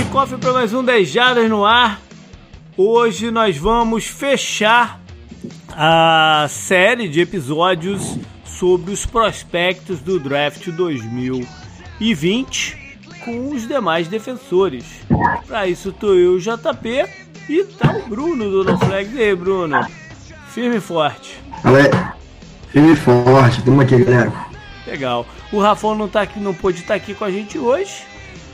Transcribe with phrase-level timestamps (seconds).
[0.00, 2.00] Tá que cofre para mais um 10 Jardas no ar.
[2.74, 4.98] Hoje nós vamos fechar
[5.68, 14.86] a série de episódios sobre os prospectos do draft 2020 com os demais defensores.
[15.46, 17.04] Para isso tô eu, JP,
[17.46, 19.14] e tá o Bruno do No Flags.
[19.14, 19.86] E aí, Bruno?
[20.48, 21.38] Firme e forte.
[21.62, 22.16] Fala
[22.68, 24.32] Firme e forte, tamo aqui, galera.
[24.86, 25.26] Legal.
[25.52, 28.08] O Rafão não, tá aqui, não pôde estar aqui com a gente hoje.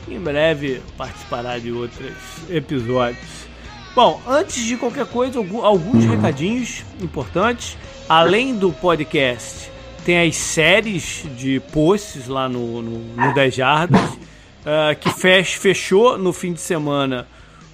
[0.09, 2.13] Em breve participará de outros
[2.49, 3.47] episódios.
[3.93, 7.77] Bom, antes de qualquer coisa, alguns recadinhos importantes.
[8.07, 9.69] Além do podcast,
[10.05, 16.17] tem as séries de posts lá no, no, no 10 Jardas, uh, que fech, fechou
[16.17, 17.27] no fim de semana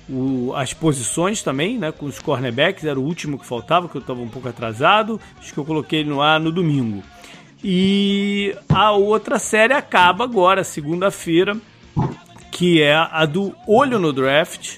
[0.10, 4.02] o, as posições também, né, com os cornerbacks, era o último que faltava, que eu
[4.02, 7.04] estava um pouco atrasado, acho que eu coloquei ele no ar no domingo.
[7.64, 11.56] E a outra série acaba agora, segunda-feira,
[12.54, 14.78] que é a do olho no draft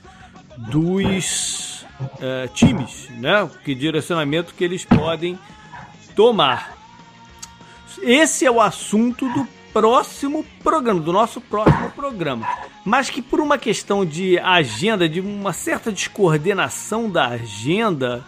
[0.58, 3.50] dos uh, times, né?
[3.66, 5.38] Que direcionamento que eles podem
[6.16, 6.74] tomar.
[8.02, 12.48] Esse é o assunto do próximo programa, do nosso próximo programa.
[12.86, 18.24] Mas que por uma questão de agenda, de uma certa descoordenação da agenda,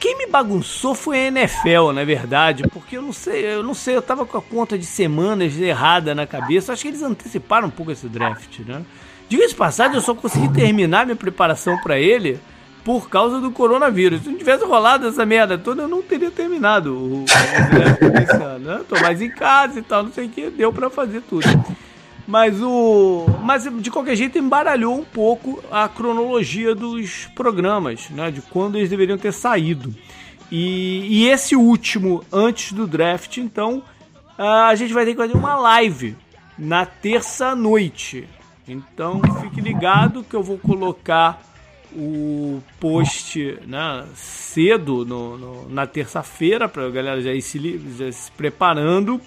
[0.00, 3.96] quem me bagunçou foi a NFL, na verdade, porque eu não sei, eu não sei,
[3.96, 6.72] eu tava com a conta de semanas errada na cabeça.
[6.72, 8.82] Acho que eles anteciparam um pouco esse draft, né?
[9.28, 12.40] Diga-se passagem, eu só consegui terminar minha preparação para ele
[12.84, 14.22] por causa do coronavírus.
[14.22, 18.58] Se não tivesse rolado essa merda toda, eu não teria terminado o, o draft ano.
[18.58, 18.80] Né?
[18.88, 21.46] Tô mais em casa e tal, não sei o que, deu para fazer tudo.
[22.26, 23.26] Mas o.
[23.42, 28.30] Mas de qualquer jeito embaralhou um pouco a cronologia dos programas, né?
[28.30, 29.94] De quando eles deveriam ter saído.
[30.50, 33.82] E, e esse último, antes do draft, então,
[34.36, 36.14] a gente vai ter que fazer uma live
[36.58, 38.28] na terça-noite.
[38.68, 41.42] Então fique ligado que eu vou colocar
[41.94, 48.10] o post né, cedo no, no na terça-feira para a galera já ir se, já
[48.10, 49.20] se preparando.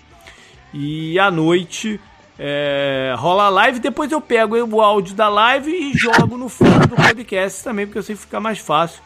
[0.74, 2.00] E à noite
[2.38, 3.79] é, rola a live.
[3.79, 8.00] Depois eu pego o áudio da live e jogo no fundo do podcast também, porque
[8.00, 9.01] eu sei ficar mais fácil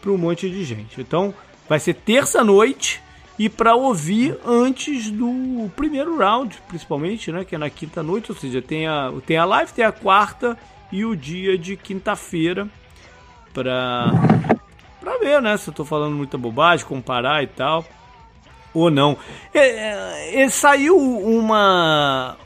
[0.00, 1.00] para um monte de gente.
[1.00, 1.34] Então
[1.68, 3.02] vai ser terça-noite
[3.38, 8.38] e para ouvir antes do primeiro round, principalmente, né, que é na quinta noite, ou
[8.38, 10.56] seja, tem a, tem a live, tem a quarta
[10.92, 12.68] e o dia de quinta-feira
[13.52, 14.12] para
[15.00, 17.84] para ver, né, se eu tô falando muita bobagem, comparar e tal
[18.74, 19.16] ou não.
[19.54, 22.36] É, é, saiu uma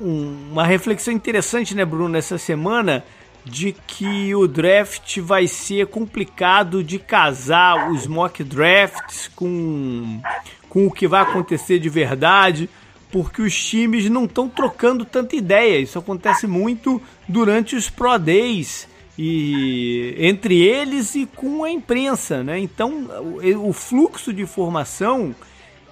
[0.00, 3.04] uma reflexão interessante, né, Bruno, essa semana
[3.44, 10.20] de que o draft vai ser complicado de casar os mock drafts com,
[10.68, 12.68] com o que vai acontecer de verdade,
[13.10, 15.78] porque os times não estão trocando tanta ideia.
[15.78, 18.86] Isso acontece muito durante os Pro Days
[19.18, 22.58] e entre eles e com a imprensa, né?
[22.58, 25.34] Então o, o fluxo de informação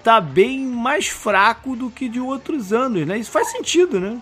[0.07, 3.19] está bem mais fraco do que de outros anos, né?
[3.19, 4.19] Isso faz sentido, né?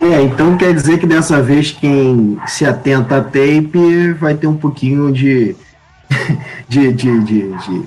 [0.00, 4.56] É, então quer dizer que dessa vez quem se atenta a tape vai ter um
[4.56, 5.54] pouquinho de.
[6.68, 7.82] de, de, de, de,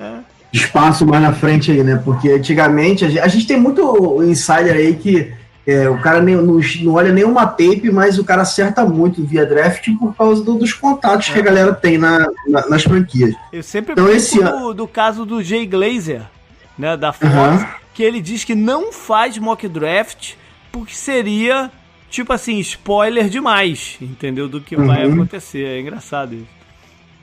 [0.00, 0.18] é.
[0.52, 2.00] espaço mais na frente aí, né?
[2.02, 5.32] Porque antigamente a gente, a gente tem muito insider aí que
[5.66, 9.46] é, o cara nem, não, não, olha nenhuma tape, mas o cara acerta muito via
[9.46, 11.32] draft por causa do, dos contatos é.
[11.32, 13.34] que a galera tem na, na, nas franquias.
[13.52, 16.22] Eu sempre então, esse do, do caso do Jay Glazer,
[16.76, 17.66] né, da Fox, uhum.
[17.94, 20.34] que ele diz que não faz mock draft
[20.72, 21.70] porque seria,
[22.10, 24.48] tipo assim, spoiler demais, entendeu?
[24.48, 24.86] Do que uhum.
[24.86, 25.64] vai acontecer.
[25.64, 26.62] É engraçado isso.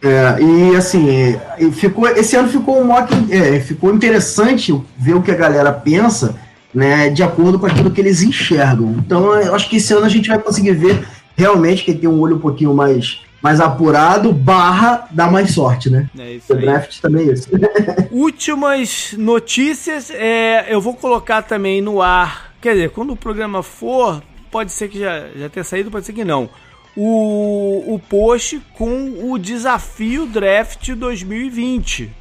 [0.02, 1.38] É, e assim,
[1.74, 6.40] ficou, esse ano ficou um mock, é, ficou interessante ver o que a galera pensa,
[6.74, 8.96] né, de acordo com aquilo que eles enxergam.
[9.00, 12.20] Então, eu acho que esse ano a gente vai conseguir ver realmente quem tem um
[12.20, 16.10] olho um pouquinho mais mais apurado, barra, dá mais sorte, né?
[16.20, 17.48] É isso o draft também é isso.
[18.12, 24.22] Últimas notícias, é, eu vou colocar também no ar Quer dizer, quando o programa for,
[24.52, 26.50] pode ser que já, já tenha saído, pode ser que não.
[26.96, 32.12] O, o post com o desafio Draft 2020,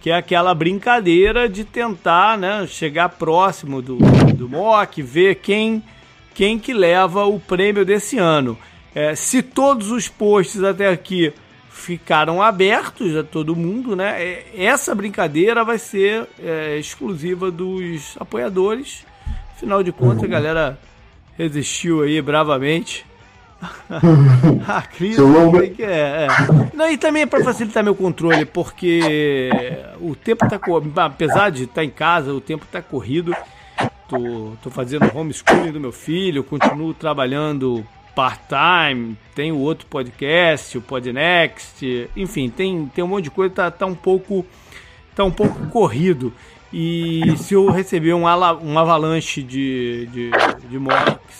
[0.00, 3.98] que é aquela brincadeira de tentar né, chegar próximo do,
[4.34, 5.82] do mock, ver quem,
[6.34, 8.58] quem que leva o prêmio desse ano.
[8.94, 11.32] É, se todos os posts até aqui
[11.70, 14.22] ficaram abertos a todo mundo, né?
[14.22, 19.04] É, essa brincadeira vai ser é, exclusiva dos apoiadores
[19.60, 20.78] Afinal de contas, a galera
[21.36, 23.04] resistiu aí bravamente.
[24.66, 25.20] a crise
[25.74, 26.28] que é, é.
[26.74, 29.40] Não, e também é para facilitar meu controle, porque
[30.00, 30.58] o tempo tá
[31.04, 33.34] apesar de estar tá em casa, o tempo tá corrido.
[34.08, 37.84] tô, tô fazendo homeschooling do meu filho, continuo trabalhando
[38.14, 41.82] part-time, tem o outro podcast, o Podnext,
[42.16, 44.44] enfim, tem, tem um monte de coisa, tá, tá um pouco
[45.14, 46.32] tá um pouco corrido.
[46.72, 50.30] E se eu receber um, ala, um avalanche de, de,
[50.68, 50.78] de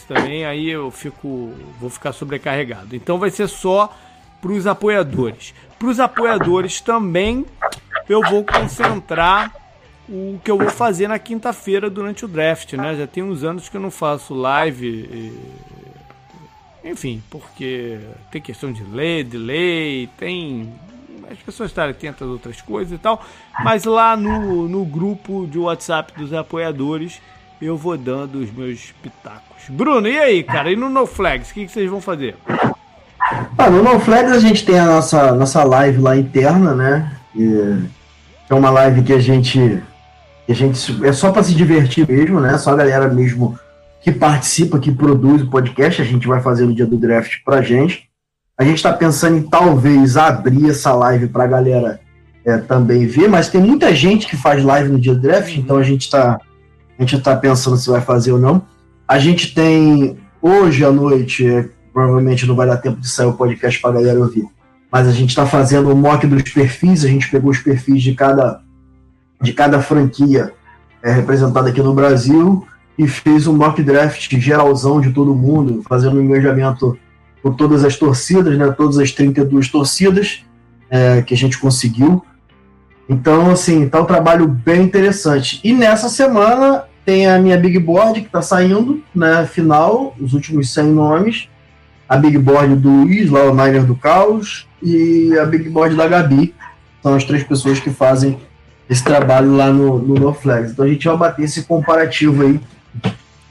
[0.08, 2.96] também, aí eu fico vou ficar sobrecarregado.
[2.96, 3.94] Então vai ser só
[4.40, 5.54] para os apoiadores.
[5.78, 7.46] Para os apoiadores também
[8.08, 9.54] eu vou concentrar
[10.08, 12.96] o que eu vou fazer na quinta-feira durante o draft, né?
[12.96, 14.86] Já tem uns anos que eu não faço live.
[14.88, 15.40] E...
[16.82, 18.00] Enfim, porque
[18.32, 20.72] tem questão de lei, de lei, tem
[21.30, 23.24] as pessoas estarem atentas a outras coisas e tal.
[23.64, 27.20] Mas lá no, no grupo de WhatsApp dos apoiadores
[27.60, 29.68] eu vou dando os meus pitacos.
[29.68, 30.70] Bruno, e aí, cara?
[30.72, 32.36] E no No Flags, o que, que vocês vão fazer?
[33.58, 37.12] Ah, no No Flags a gente tem a nossa, nossa live lá interna, né?
[37.34, 37.84] E
[38.48, 39.82] é uma live que a gente.
[40.46, 42.58] Que a gente é só para se divertir mesmo, né?
[42.58, 43.58] Só a galera mesmo
[44.00, 46.02] que participa, que produz o podcast.
[46.02, 48.09] A gente vai fazer no dia do draft pra gente.
[48.60, 51.98] A gente está pensando em talvez abrir essa live para a galera
[52.44, 55.78] é, também ver, mas tem muita gente que faz live no dia do draft, então
[55.78, 56.38] a gente está
[56.98, 58.60] a gente está pensando se vai fazer ou não.
[59.08, 63.32] A gente tem hoje à noite, é, provavelmente não vai dar tempo de sair o
[63.32, 64.46] podcast para a galera ouvir,
[64.92, 67.02] mas a gente está fazendo o mock dos perfis.
[67.02, 68.60] A gente pegou os perfis de cada
[69.40, 70.52] de cada franquia
[71.02, 72.66] é, representada aqui no Brasil
[72.98, 76.98] e fez um mock draft geralzão de todo mundo, fazendo um engajamento
[77.42, 78.70] por todas as torcidas, né?
[78.76, 80.44] Todas as 32 torcidas
[80.90, 82.24] é, que a gente conseguiu.
[83.08, 85.60] Então, assim, tá um trabalho bem interessante.
[85.64, 89.46] E nessa semana tem a minha Big Board que está saindo, né?
[89.46, 91.48] Final, os últimos 100 nomes.
[92.08, 96.08] A Big Board do Luiz, lá o Miner do Caos, e a Big Board da
[96.08, 96.54] Gabi.
[97.02, 98.38] São as três pessoas que fazem
[98.88, 100.72] esse trabalho lá no, no No Flags.
[100.72, 102.60] Então a gente vai bater esse comparativo aí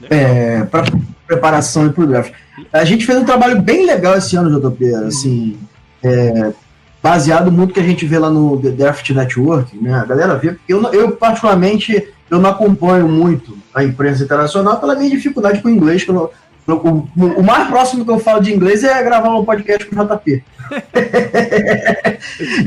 [0.08, 0.84] é, para
[1.30, 2.32] preparação e pro draft.
[2.72, 5.56] A gente fez um trabalho bem legal esse ano, JP, assim,
[6.02, 6.52] é,
[7.00, 9.94] baseado muito que a gente vê lá no The Draft Network, né?
[9.94, 15.10] A galera vê, eu, eu particularmente eu não acompanho muito a imprensa internacional pela minha
[15.10, 16.32] dificuldade com o inglês, que eu,
[16.66, 20.04] o, o, mais próximo que eu falo de inglês é gravar um podcast com o
[20.04, 20.44] JP.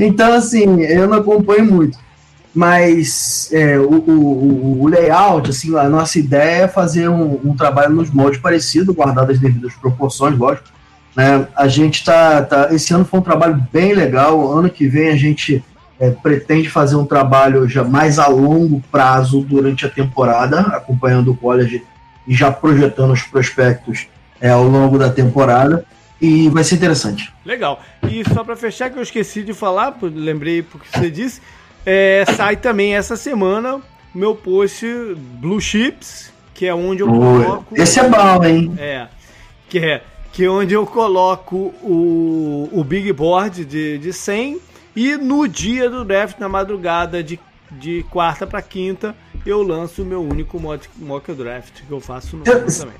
[0.00, 2.03] então, assim, eu não acompanho muito
[2.54, 7.92] mas é, o, o, o, layout, assim, a nossa ideia é fazer um, um trabalho
[7.92, 10.68] nos moldes parecido, guardadas as devidas proporções, lógico.
[11.16, 11.48] Né?
[11.56, 14.56] A gente tá, tá, esse ano foi um trabalho bem legal.
[14.56, 15.64] Ano que vem a gente
[15.98, 21.36] é, pretende fazer um trabalho já mais a longo prazo durante a temporada, acompanhando o
[21.36, 21.82] college
[22.26, 24.06] e já projetando os prospectos
[24.40, 25.84] é, ao longo da temporada.
[26.20, 27.32] E vai ser interessante.
[27.44, 27.82] Legal.
[28.08, 31.40] E só para fechar, que eu esqueci de falar, lembrei porque você disse
[31.84, 33.80] é, sai também essa semana
[34.14, 34.86] meu post
[35.40, 37.74] Blue Chips, que é onde eu coloco.
[37.74, 38.74] Esse é bom, hein?
[38.78, 39.08] É.
[39.68, 40.02] Que é,
[40.32, 44.60] que é onde eu coloco o, o Big Board de, de 100
[44.94, 47.40] e no dia do draft, na madrugada de,
[47.72, 49.14] de quarta para quinta,
[49.44, 52.96] eu lanço o meu único mock, mock draft que eu faço no cê, também.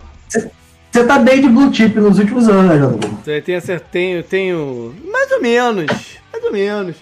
[0.91, 2.99] Você tá bem de blue chip nos últimos anos, né, João?
[3.25, 5.87] Tenho, tenho, tenho mais ou menos,
[6.33, 6.97] mais ou menos.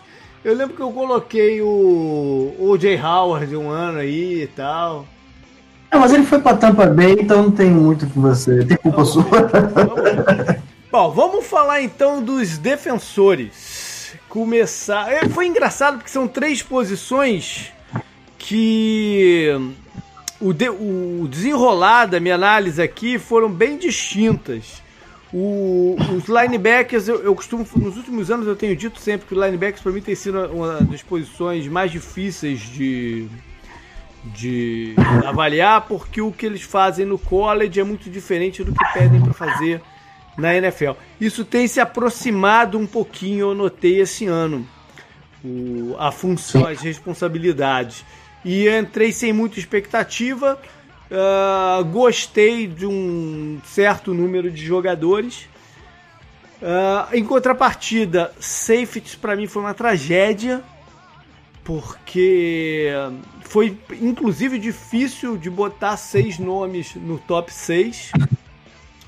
[0.44, 2.98] Eu lembro que eu coloquei o O.J.
[3.00, 5.06] Howard um ano aí e tal.
[5.88, 8.64] É, mas ele foi pra Tampa Bay, então não tem muito com você.
[8.64, 9.24] Tem culpa sua.
[10.90, 14.14] Bom, vamos falar então dos defensores.
[14.28, 15.12] Começar.
[15.12, 17.72] É, foi engraçado porque são três posições
[18.36, 19.48] que
[20.40, 20.70] o, de...
[20.70, 24.82] o desenrolar da minha análise aqui foram bem distintas.
[25.32, 29.42] O, os linebackers, eu, eu, costumo, nos últimos anos eu tenho dito sempre que os
[29.42, 33.26] linebackers para mim tem sido uma das posições mais difíceis de,
[34.24, 39.22] de avaliar, porque o que eles fazem no college é muito diferente do que pedem
[39.22, 39.80] para fazer
[40.36, 40.92] na NFL.
[41.18, 44.66] Isso tem se aproximado um pouquinho, eu notei esse ano,
[45.42, 48.04] o, a função, as responsabilidades.
[48.44, 50.60] E entrei sem muita expectativa
[51.12, 55.46] Uh, gostei de um certo número de jogadores.
[56.62, 60.62] Uh, em contrapartida, safeties para mim foi uma tragédia,
[61.62, 62.88] porque
[63.42, 68.12] foi inclusive difícil de botar seis nomes no top 6.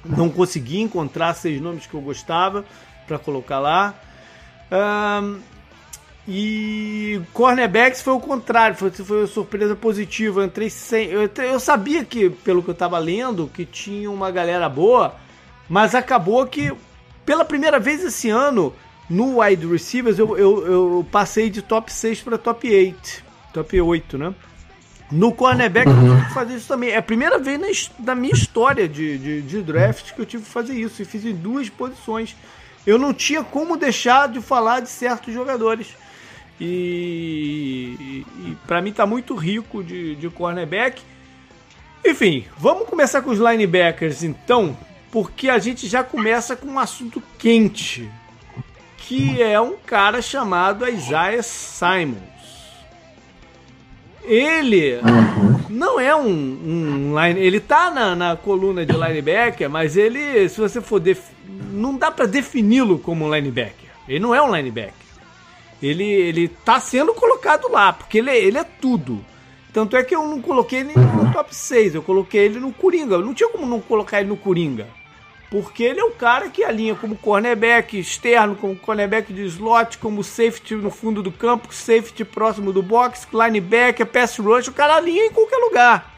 [0.04, 2.66] Não consegui encontrar seis nomes que eu gostava
[3.06, 3.94] para colocar lá.
[4.70, 5.40] Uh,
[6.26, 10.40] e cornerbacks foi o contrário, foi, foi uma surpresa positiva.
[10.40, 11.09] Eu entrei sem.
[11.09, 15.14] Eu, eu sabia que, pelo que eu estava lendo, que tinha uma galera boa,
[15.69, 16.73] mas acabou que,
[17.26, 18.75] pela primeira vez esse ano,
[19.09, 23.23] no wide receivers, eu, eu, eu passei de top 6 para top 8.
[23.52, 24.35] Top 8, né?
[25.12, 26.07] No cornerback uhum.
[26.07, 26.90] eu tive que fazer isso também.
[26.90, 30.45] É a primeira vez na, na minha história de, de, de, draft que eu tive
[30.45, 31.02] que fazer isso.
[31.02, 32.35] E fiz em duas posições.
[32.87, 35.95] Eu não tinha como deixar de falar de certos jogadores.
[36.61, 41.02] E, e, para mim tá muito rico de, de cornerback.
[42.04, 44.76] Enfim, vamos começar com os linebackers então,
[45.11, 48.11] porque a gente já começa com um assunto quente,
[48.99, 52.34] que é um cara chamado Isaiah Simons.
[54.23, 55.00] Ele
[55.68, 60.58] não é um, um line, ele tá na, na coluna de linebacker, mas ele, se
[60.58, 61.20] você for def,
[61.73, 63.90] não dá para defini-lo como linebacker.
[64.08, 65.03] Ele não é um linebacker.
[65.83, 69.25] Ele ele tá sendo colocado lá, porque ele, ele é tudo.
[69.73, 73.19] Tanto é que eu não coloquei ele no top 6, eu coloquei ele no Coringa.
[73.19, 74.87] Não tinha como não colocar ele no Coringa.
[75.50, 80.23] Porque ele é o cara que alinha como cornerback externo, como cornerback de slot, como
[80.23, 85.26] safety no fundo do campo, safety próximo do box, linebacker, pass rush, o cara alinha
[85.26, 86.14] em qualquer lugar.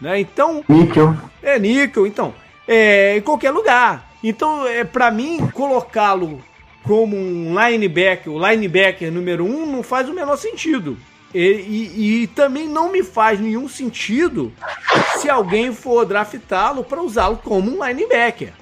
[0.00, 0.20] Né?
[0.20, 0.64] Então.
[0.68, 1.16] Níquel.
[1.42, 2.34] É níquel, então.
[2.66, 4.10] É, em qualquer lugar.
[4.22, 6.42] Então, é, para mim, colocá-lo
[6.82, 10.96] como um linebacker, o linebacker número um, não faz o menor sentido.
[11.32, 14.52] E, e, e, também não me faz nenhum sentido
[15.18, 18.52] se alguém for draftá-lo para usá-lo como um linebacker.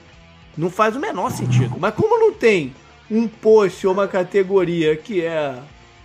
[0.57, 1.77] Não faz o menor sentido.
[1.79, 2.75] Mas como não tem
[3.11, 5.55] um post ou uma categoria que é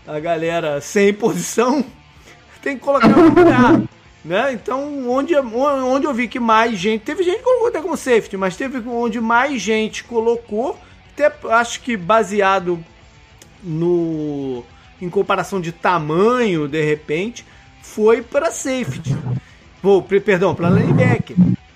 [0.08, 1.84] a galera sem posição,
[2.62, 3.82] tem que colocar no lugar.
[4.24, 4.54] Né?
[4.54, 7.02] Então, onde, onde eu vi que mais gente.
[7.02, 10.80] Teve gente que colocou até como safety, mas teve onde mais gente colocou,
[11.14, 12.84] até acho que baseado
[13.64, 14.64] no
[15.02, 17.46] em comparação de tamanho, de repente,
[17.82, 19.16] foi para safety.
[19.82, 21.36] Vou, perdão, para linebacker.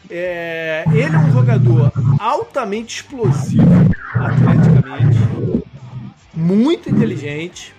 [0.09, 3.67] É, ele é um jogador altamente explosivo,
[4.15, 5.17] atleticamente,
[6.33, 7.75] muito inteligente,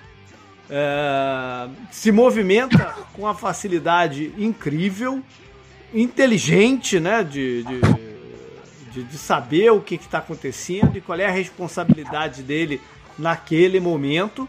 [0.69, 5.23] é, se movimenta com uma facilidade incrível,
[5.95, 7.81] inteligente, né, de, de,
[8.99, 12.81] de, de saber o que está acontecendo e qual é a responsabilidade dele
[13.19, 14.49] naquele momento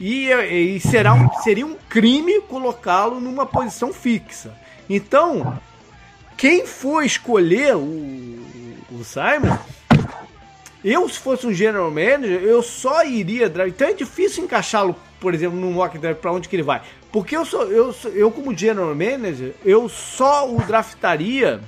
[0.00, 4.56] e, e será um, seria um crime colocá-lo numa posição fixa.
[4.88, 5.58] Então,
[6.36, 9.58] quem for escolher o, o Simon,
[10.84, 13.52] eu se fosse um general manager, eu só iria.
[13.66, 16.80] Então é difícil encaixá-lo, por exemplo, no mock draft para onde que ele vai.
[17.10, 21.60] Porque eu sou eu, sou, eu como general manager, eu só o draftaria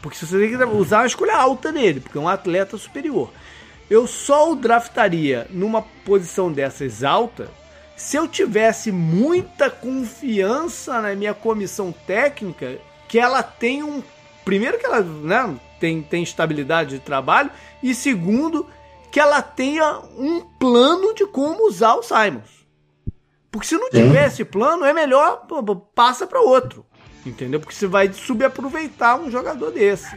[0.00, 3.30] porque se você tem que usar uma escolha alta nele, porque é um atleta superior.
[3.90, 7.50] Eu só o draftaria numa posição dessas alta
[7.96, 12.78] se eu tivesse muita confiança na minha comissão técnica
[13.08, 14.02] que ela tem um.
[14.44, 17.50] Primeiro, que ela né, tem, tem estabilidade de trabalho,
[17.82, 18.68] e segundo,
[19.10, 22.64] que ela tenha um plano de como usar o Simons.
[23.50, 25.46] Porque se não tiver esse plano, é melhor
[25.94, 26.86] passa para outro.
[27.28, 27.60] Entendeu?
[27.60, 30.16] Porque você vai subaproveitar um jogador desse.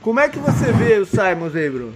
[0.00, 1.94] Como é que você vê o Simons aí, Bruno?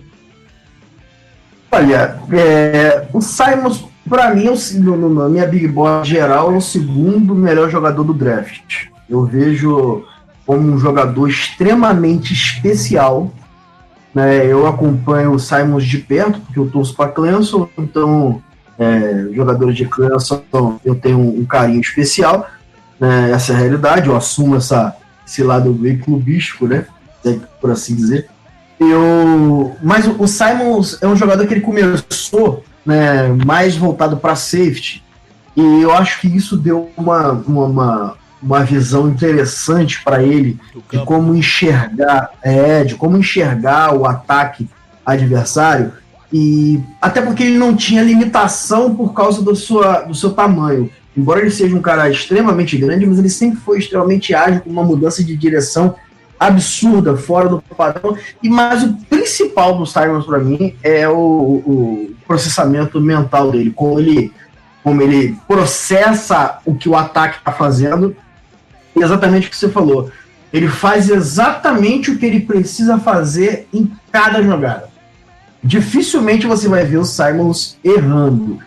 [1.71, 4.79] Olha, é, o Simons, para mim, é
[5.09, 8.87] na minha Big Board geral, é o segundo melhor jogador do draft.
[9.09, 10.05] Eu vejo
[10.47, 13.31] como um jogador extremamente especial.
[14.15, 14.47] Né?
[14.47, 18.43] Eu acompanho o Simons de perto, porque eu torço para Clemson, então,
[18.79, 20.43] é, jogadores de Clemson,
[20.83, 22.49] eu tenho um, carinho especial.
[22.99, 23.31] Né?
[23.31, 26.87] Essa é a realidade, eu assumo essa, esse lado meio clubístico, né?
[27.61, 28.29] por assim dizer.
[28.79, 35.03] Eu, mas o Simons é um jogador que ele começou né, mais voltado para safety
[35.57, 40.59] e eu acho que isso deu uma, uma, uma visão interessante para ele
[40.91, 44.69] de como enxergar é, de como enxergar o ataque
[45.05, 45.93] adversário
[46.33, 50.91] e até porque ele não tinha limitação por causa do, sua, do seu tamanho.
[51.19, 54.85] Embora ele seja um cara extremamente grande, mas ele sempre foi extremamente ágil com uma
[54.85, 55.97] mudança de direção
[56.39, 58.17] absurda, fora do padrão.
[58.41, 63.99] E mas o principal do Simons para mim é o, o, processamento mental dele, como
[63.99, 64.33] ele
[64.85, 68.15] como ele processa o que o ataque está fazendo.
[68.95, 70.13] E exatamente o que você falou.
[70.53, 74.89] Ele faz exatamente o que ele precisa fazer em cada jogada.
[75.65, 78.61] Dificilmente você vai ver o Simons errando.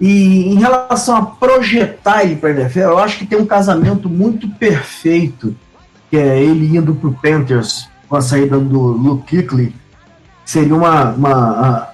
[0.00, 4.08] E em relação a projetar ele para a NFL, eu acho que tem um casamento
[4.08, 5.56] muito perfeito
[6.10, 9.74] que é ele indo pro Panthers com a saída do Luke Kuechly,
[10.44, 11.88] seria uma, uma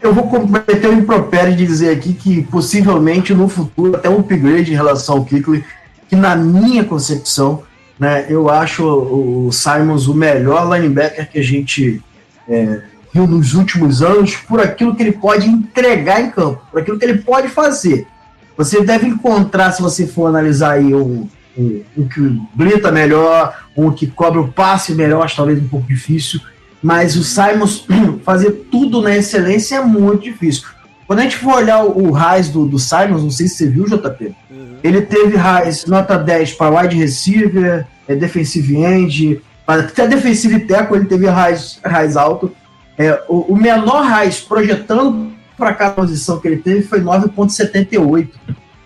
[0.00, 4.70] eu vou cometer um impropério de dizer aqui que possivelmente no futuro até um upgrade
[4.70, 5.64] em relação ao Kuechly,
[6.08, 7.62] que na minha concepção,
[7.98, 12.02] né, eu acho o Simons o melhor linebacker que a gente
[12.48, 12.82] é,
[13.14, 17.04] viu nos últimos anos por aquilo que ele pode entregar em campo, por aquilo que
[17.04, 18.08] ele pode fazer.
[18.56, 23.92] Você deve encontrar, se você for analisar aí um, um, um que blita melhor, um
[23.92, 26.40] que cobre o passe melhor, acho talvez um pouco difícil.
[26.82, 27.86] Mas o Simons
[28.24, 30.66] fazer tudo na excelência é muito difícil.
[31.06, 33.84] Quando a gente for olhar o, Raiz do, do Simons, não sei se você viu,
[33.84, 34.76] JP, uhum.
[34.82, 41.06] ele teve Raiz nota 10 para wide receiver, é, defensive end, até defensive teco ele
[41.06, 42.52] teve Raiz, raiz alto.
[42.96, 48.28] É, o, o menor Raiz projetando para cada posição que ele teve foi 9,78.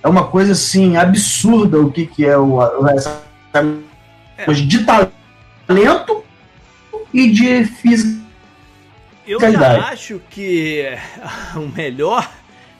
[0.02, 4.52] É uma coisa assim absurda o que, que é o, o é.
[4.52, 6.24] de talento
[7.12, 8.18] e de física
[9.28, 9.40] eu
[9.82, 10.86] acho que
[11.20, 12.28] a melhor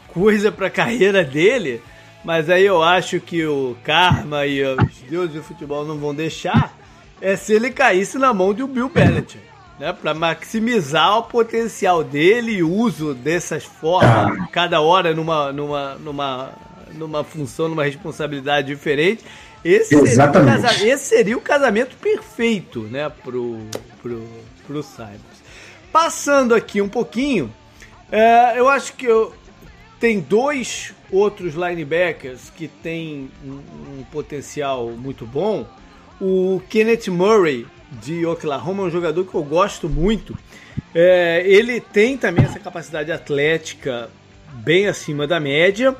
[0.08, 1.82] coisa para a carreira dele,
[2.24, 6.74] mas aí eu acho que o karma e os deuses do futebol não vão deixar,
[7.20, 9.47] é se ele caísse na mão de um Bill Belichick.
[9.78, 16.50] Né, para maximizar o potencial dele e uso dessas formas, cada hora numa, numa, numa,
[16.94, 19.24] numa função, numa responsabilidade diferente.
[19.64, 23.58] Esse seria, esse seria, o casamento perfeito né, pro,
[24.02, 24.26] pro,
[24.66, 25.38] pro Simons.
[25.92, 27.52] Passando aqui um pouquinho,
[28.10, 29.32] é, eu acho que eu,
[29.98, 35.66] tem dois outros linebackers que têm um, um, potencial muito bom.
[36.20, 40.36] O Kenneth Murray, de Oklahoma, é um jogador que eu gosto muito.
[40.94, 44.10] É, ele tem também essa capacidade atlética
[44.54, 45.96] bem acima da média.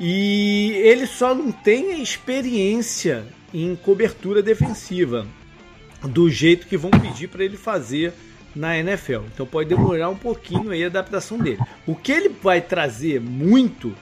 [0.00, 5.26] E ele só não tem a experiência em cobertura defensiva
[6.02, 8.12] do jeito que vão pedir para ele fazer
[8.54, 9.22] na NFL.
[9.32, 11.58] Então pode demorar um pouquinho aí a adaptação dele.
[11.86, 13.94] O que ele vai trazer muito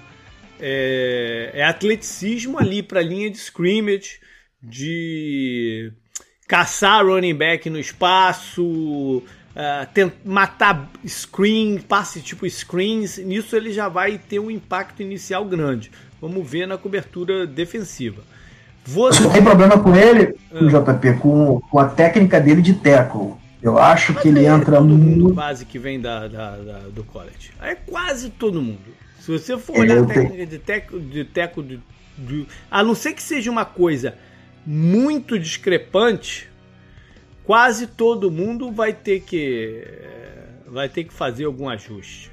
[0.59, 4.18] é, é atleticismo ali para a linha de scrimmage,
[4.62, 5.92] de
[6.46, 13.18] caçar running back no espaço, uh, matar screen, passe tipo screens.
[13.18, 15.90] Nisso ele já vai ter um impacto inicial grande.
[16.20, 18.22] Vamos ver na cobertura defensiva.
[18.85, 20.59] Você tem problema com ele, ah.
[20.59, 23.35] JP, com, com a técnica dele de tackle.
[23.62, 25.20] Eu acho Mas que ele é entra todo muito.
[25.20, 27.52] Mundo quase que vem da, da, da, do college.
[27.61, 28.81] É quase todo mundo.
[29.20, 31.81] Se você for olhar a técnica de teco, de teco de,
[32.18, 34.16] de, a não ser que seja uma coisa
[34.66, 36.48] muito discrepante,
[37.44, 39.87] quase todo mundo vai ter que
[40.66, 42.31] vai ter que fazer algum ajuste.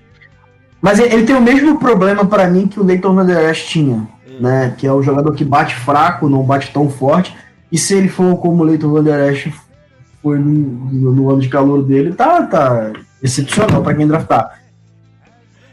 [0.82, 4.40] Mas ele tem o mesmo problema para mim que o Leighton Van tinha, hum.
[4.40, 4.74] né?
[4.78, 7.36] Que é o jogador que bate fraco, não bate tão forte.
[7.72, 9.04] E se ele for como o Leighton Van
[10.22, 14.60] foi no, no, ano de calor dele, tá, tá excepcional para quem draftar.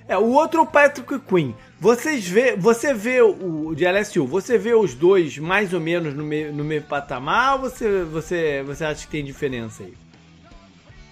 [0.09, 1.53] É, o outro é o Patrick Quinn.
[1.79, 6.25] Vocês vê, você vê o de LSU, você vê os dois mais ou menos no
[6.25, 9.93] meio, no meio patamar ou você, você, você acha que tem diferença aí?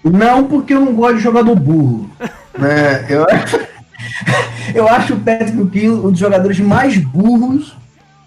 [0.02, 2.10] Não, porque eu não gosto de jogador burro.
[2.58, 3.06] né?
[3.10, 3.26] eu,
[4.74, 7.76] eu acho o Patrick Quinn um dos jogadores mais burros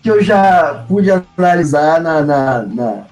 [0.04, 3.06] que eu já pude analisar na, na, na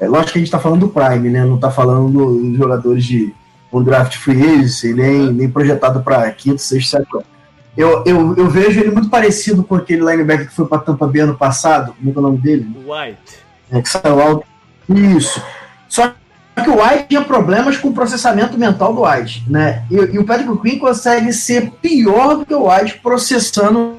[0.00, 1.44] é lógico que a gente está falando do Prime, né?
[1.44, 3.34] Não está falando dos jogadores de
[3.70, 7.22] um draft free agency, nem, nem projetado para quinto, sexto, sétimo.
[7.80, 11.22] Eu, eu, eu vejo ele muito parecido com aquele linebacker que foi para Tampa Bay
[11.22, 11.94] ano passado.
[11.94, 12.66] Como é, é o nome dele?
[12.86, 13.38] White.
[13.70, 14.46] É, que saiu alto.
[14.88, 15.42] Isso.
[15.88, 16.12] Só
[16.62, 19.84] que o White tinha problemas com o processamento mental do White, né?
[19.90, 23.96] E, e o Patrick Quinn consegue ser pior do que o White processando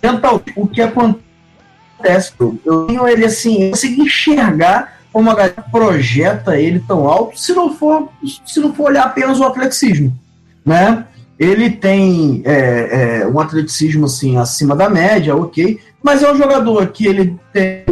[0.00, 0.40] mental.
[0.54, 2.32] O que acontece?
[2.64, 7.52] Eu tenho ele assim, eu consigo enxergar como a galera projeta ele tão alto, se
[7.52, 8.10] não for,
[8.46, 10.16] se não for olhar apenas o atleticismo,
[10.64, 11.04] né?
[11.38, 16.86] Ele tem é, é, um atleticismo assim acima da média, ok, mas é um jogador
[16.88, 17.84] que ele tem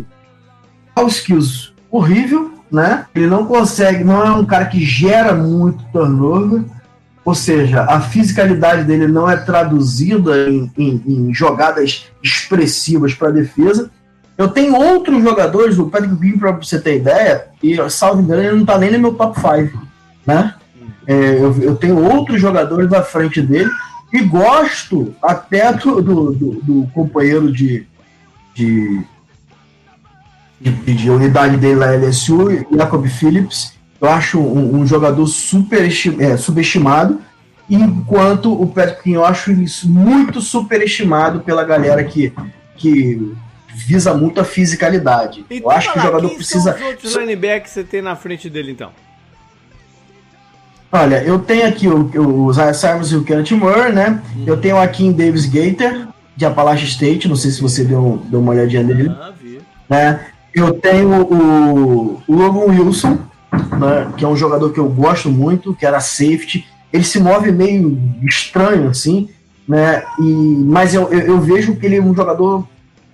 [1.06, 3.06] skills horrível, né?
[3.14, 6.62] Ele não consegue, não é um cara que gera muito turnover,
[7.24, 13.32] ou seja, a fisicalidade dele não é traduzida em, em, em jogadas expressivas para a
[13.32, 13.90] defesa.
[14.38, 18.52] Eu tenho outros jogadores, o Patrick Green, para você ter ideia, e salvo engano, ele
[18.52, 19.86] não está nem no meu top 5,
[20.26, 20.54] né?
[21.06, 23.70] É, eu, eu, tenho outros jogadores da frente dele
[24.12, 27.86] e gosto até do, do, do, companheiro de,
[28.54, 29.02] de,
[30.60, 33.74] de, de, unidade dele lá, LSU, Jacob Phillips.
[34.00, 35.88] Eu acho um, um jogador super
[36.20, 37.20] é, subestimado,
[37.70, 42.32] enquanto o Patrick eu acho isso muito superestimado pela galera que,
[42.76, 43.32] que
[43.68, 45.44] visa muito a fisicalidade.
[45.48, 46.72] Então, eu acho que o jogador precisa.
[46.72, 48.90] Quem são os outros linebackers que você tem na frente dele, então?
[50.90, 54.22] Olha, eu tenho aqui o, o Simons e o Kenneth Moore, né?
[54.36, 54.44] Hum.
[54.46, 58.40] Eu tenho aqui em Davis Gator, de Appalachian State, não sei se você deu, deu
[58.40, 59.08] uma olhadinha nele.
[59.08, 59.58] Ah, vi.
[59.88, 60.20] Né?
[60.54, 63.18] Eu tenho o, o Logan Wilson,
[63.52, 64.12] né?
[64.16, 66.66] que é um jogador que eu gosto muito, que era safety.
[66.92, 69.28] Ele se move meio estranho, assim,
[69.68, 70.04] né?
[70.18, 72.66] E, mas eu, eu, eu vejo que ele é um jogador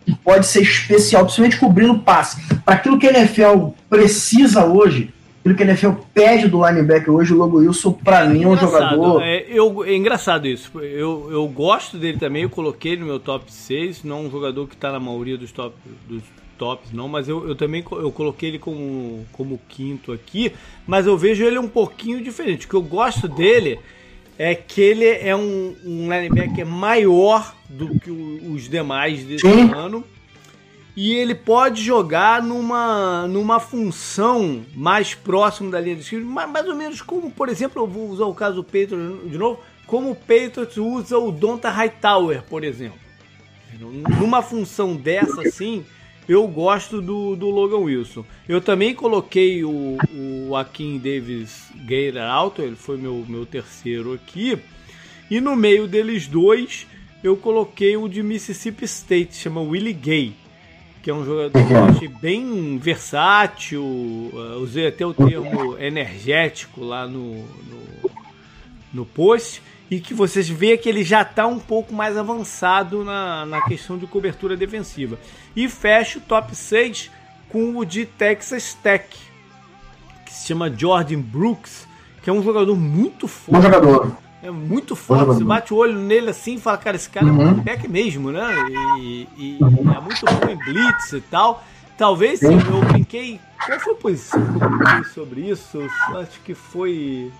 [0.04, 2.40] que pode ser especial, principalmente cobrindo passe.
[2.64, 7.34] Para aquilo que a NFL precisa hoje, aquilo que a NFL pede do linebacker hoje,
[7.34, 9.20] o Logo Wilson, para mim, é um jogador.
[9.22, 10.70] É, eu, é engraçado isso.
[10.78, 14.74] Eu, eu gosto dele também, eu coloquei no meu top 6, não um jogador que
[14.74, 15.74] está na maioria dos, top,
[16.08, 16.22] dos
[16.56, 20.52] tops, não, mas eu, eu também eu coloquei ele como, como quinto aqui,
[20.86, 22.66] mas eu vejo ele um pouquinho diferente.
[22.66, 23.80] O que eu gosto dele
[24.38, 29.72] é que ele é um, um linebacker maior do que os demais desse Sim.
[29.74, 30.04] ano.
[30.94, 36.76] E ele pode jogar numa, numa função mais próximo da linha de scrimmage, mais, ou
[36.76, 40.14] menos como, por exemplo, eu vou usar o caso do Patriots de novo, como o
[40.14, 42.98] Patriots usa o Donta Hightower, por exemplo.
[44.20, 45.82] Numa função dessa, assim,
[46.28, 48.24] eu gosto do, do Logan Wilson.
[48.46, 49.96] Eu também coloquei o,
[50.48, 54.58] o Akin Davis Gator alto, ele foi meu, meu terceiro aqui.
[55.30, 56.86] E no meio deles dois,
[57.24, 60.34] eu coloquei o de Mississippi State, chama Willie Gay,
[61.02, 61.60] que é um jogador
[62.20, 63.82] bem versátil.
[63.82, 68.10] Uh, usei até o termo energético lá no, no,
[68.94, 69.60] no post
[69.90, 73.98] e que vocês veem que ele já está um pouco mais avançado na, na questão
[73.98, 75.18] de cobertura defensiva.
[75.56, 77.10] E fecha o top 6
[77.48, 79.06] com o de Texas Tech,
[80.24, 81.86] que se chama Jordan Brooks,
[82.22, 83.64] que é um jogador muito forte.
[83.64, 84.16] Jogador.
[84.42, 85.26] É muito forte.
[85.26, 87.42] Você bate o olho nele assim e fala, cara, esse cara uhum.
[87.42, 88.48] é um back mesmo, né?
[88.98, 89.92] E, e uhum.
[89.92, 91.62] é muito bom em blitz e tal.
[91.96, 93.38] Talvez sim, eu brinquei.
[93.64, 95.78] Qual foi a posição que eu brinquei sobre isso?
[96.16, 97.30] Acho que foi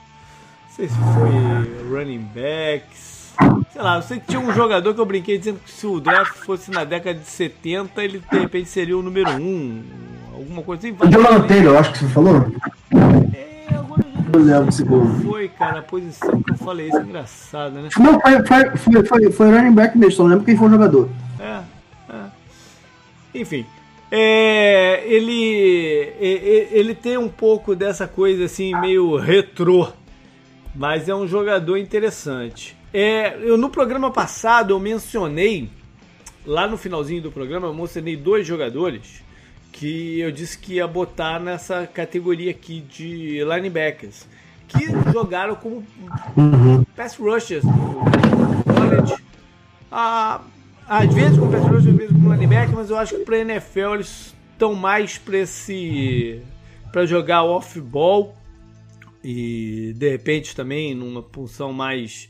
[0.73, 3.35] não sei se foi running backs.
[3.73, 6.01] Sei lá, eu sei que tinha um jogador que eu brinquei dizendo que se o
[6.01, 9.83] draft fosse na década de 70, ele de repente seria o número 1.
[10.33, 10.97] Alguma coisa assim.
[11.11, 12.51] Jonathan Taylor, eu acho que você falou.
[14.39, 16.89] É, agora eu já não foi, cara, a posição que eu falei.
[16.89, 17.89] Isso é engraçado, né?
[17.99, 21.09] Não, foi, foi, foi, foi, foi running back mesmo, não lembro quem foi o jogador.
[21.39, 21.61] É,
[22.11, 22.25] é.
[23.35, 23.67] Enfim.
[24.11, 29.89] É, ele, ele, ele tem um pouco dessa coisa assim, meio retrô
[30.75, 32.77] mas é um jogador interessante.
[32.93, 35.69] É, eu no programa passado eu mencionei
[36.45, 39.23] lá no finalzinho do programa eu mencionei dois jogadores
[39.73, 44.29] que eu disse que ia botar nessa categoria aqui de linebackers
[44.69, 45.85] que jogaram como
[46.37, 46.85] uhum.
[46.95, 48.05] pass rushers no
[48.65, 49.15] college.
[49.91, 50.43] Ah,
[50.87, 53.95] às vezes como pass rushers, às vezes como linebacker, mas eu acho que para NFL
[53.95, 56.41] eles estão mais para esse
[56.93, 58.37] para jogar off-ball
[59.25, 62.29] e de repente também numa função mais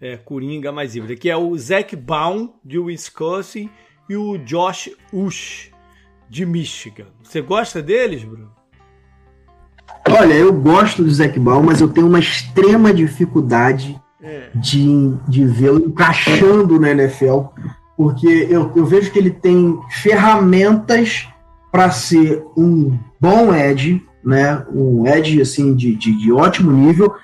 [0.00, 3.70] é, coringa, mais híbrida, que é o Zac Baum de Wisconsin
[4.08, 5.71] e o Josh Ush
[6.32, 7.04] de Michigan.
[7.22, 8.50] Você gosta deles, Bruno?
[10.08, 14.48] Olha, eu gosto do Zac Baum, mas eu tenho uma extrema dificuldade é.
[14.54, 17.42] de, de vê-lo encaixando na NFL,
[17.98, 21.28] porque eu, eu vejo que ele tem ferramentas
[21.70, 24.64] para ser um bom edge, né?
[24.74, 27.14] Um Edge assim de, de, de ótimo nível.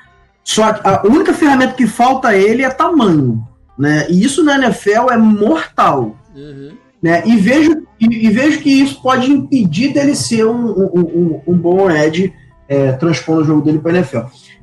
[0.45, 3.43] Só que a única ferramenta que falta a ele é tamanho,
[3.79, 4.07] né?
[4.11, 6.15] E isso na NFL é mortal.
[6.35, 6.77] Uhum.
[7.03, 7.23] Né?
[7.25, 11.59] E, vejo, e, e, vejo que isso pode impedir dele ser um, um, um, um
[11.59, 12.33] bom Edge
[12.69, 14.21] é, transpondo o jogo dele para NFL.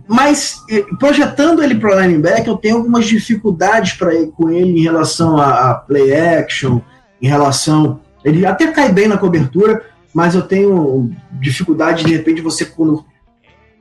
[0.07, 0.61] Mas
[0.99, 5.75] projetando ele para linebacker, eu tenho algumas dificuldades para com ele em relação a, a
[5.75, 6.79] play action,
[7.21, 7.99] em relação.
[8.23, 13.03] Ele até cai bem na cobertura, mas eu tenho dificuldade, de repente, você quando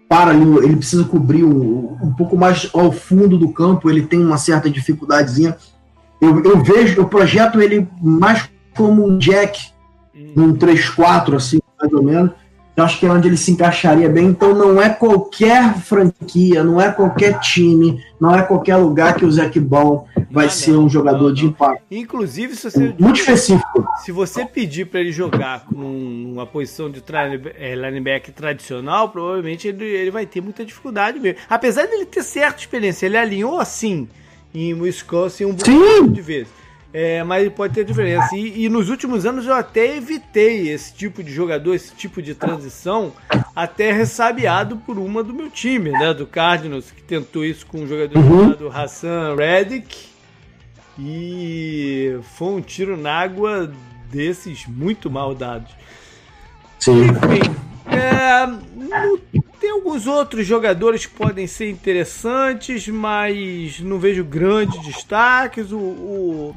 [0.09, 4.39] para ele precisa cobrir um, um pouco mais ao fundo do campo, ele tem uma
[4.39, 5.57] certa dificuldadezinha.
[6.21, 9.73] Eu, eu vejo, eu projeto ele mais como um jack,
[10.15, 12.31] num 3-4, assim, mais ou menos.
[12.77, 14.27] Eu acho que é onde ele se encaixaria bem.
[14.27, 19.31] Então não é qualquer franquia, não é qualquer time, não é qualquer lugar que o
[19.31, 21.85] Zac Ball vai não, ser um jogador não, de impacto.
[21.89, 22.95] Inclusive, se você.
[22.99, 23.87] Muito específico.
[24.03, 27.01] Se você pedir para ele jogar numa posição de
[27.57, 31.39] é, linebacker tradicional, provavelmente ele, ele vai ter muita dificuldade mesmo.
[31.49, 34.09] Apesar dele ter certa experiência, ele alinhou assim
[34.53, 36.64] em Wisconsin um bom de vezes.
[36.97, 38.37] É, mas pode ter diferença.
[38.37, 42.37] E, e, nos últimos anos eu até evitei esse tipo de jogador, esse tipo de
[42.37, 43.13] transição,
[43.55, 46.15] até ressabiado por uma do meu time, né?
[46.15, 48.41] Do Cardinals, que tentou isso com um jogador uhum.
[48.43, 50.07] chamado Hassan Reddick.
[50.97, 53.73] E foi um tiro na água
[54.09, 55.73] desses muito mal dados.
[56.79, 57.07] Sim.
[57.07, 57.57] Enfim,
[57.91, 58.47] é,
[59.59, 65.73] tem alguns outros jogadores que podem ser interessantes, mas não vejo grandes destaques.
[65.73, 66.57] O, o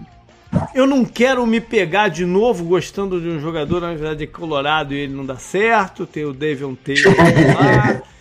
[0.73, 4.93] eu não quero me pegar de novo gostando de um jogador, na verdade, de Colorado
[4.93, 6.05] e ele não dá certo.
[6.05, 8.01] Tem o Davion Taylor lá.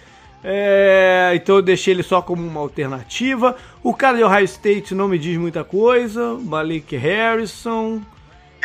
[0.49, 3.57] É, então eu deixei ele só como uma alternativa.
[3.83, 6.35] O cara de Ohio State não me diz muita coisa.
[6.35, 8.01] Malik Harrison.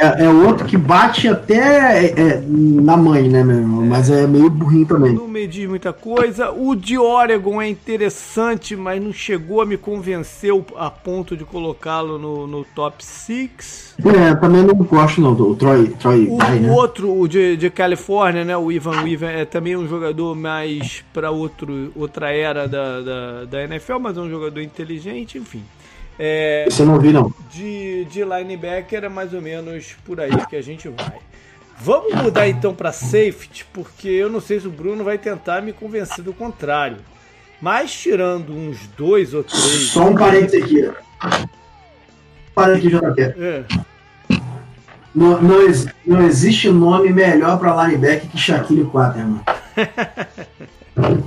[0.01, 3.85] É, é outro que bate até é, é na mãe, né, mesmo?
[3.85, 5.13] Mas é meio burrinho também.
[5.13, 6.49] Não me diz muita coisa.
[6.49, 12.17] O de Oregon é interessante, mas não chegou a me convencer a ponto de colocá-lo
[12.17, 13.93] no, no top 6.
[14.03, 16.71] É, também não gosto não, do Troy, Troy O Guy, né?
[16.71, 21.29] outro, o de, de Califórnia, né, o Ivan Weaver, é também um jogador mais para
[21.29, 25.61] outra era da, da, da NFL, mas é um jogador inteligente, enfim.
[26.23, 27.33] É, Você não vi, não.
[27.49, 31.17] De, de linebacker é mais ou menos por aí que a gente vai.
[31.79, 35.73] Vamos mudar então para safety, porque eu não sei se o Bruno vai tentar me
[35.73, 36.97] convencer do contrário.
[37.59, 39.89] Mas tirando uns dois ou três.
[39.89, 40.91] Só um parênteses aqui.
[42.53, 43.21] Parênteses, JP.
[43.21, 43.63] É.
[45.15, 45.57] Não, não,
[46.05, 49.41] não, existe nome melhor para linebacker que Shaquille Quaterman.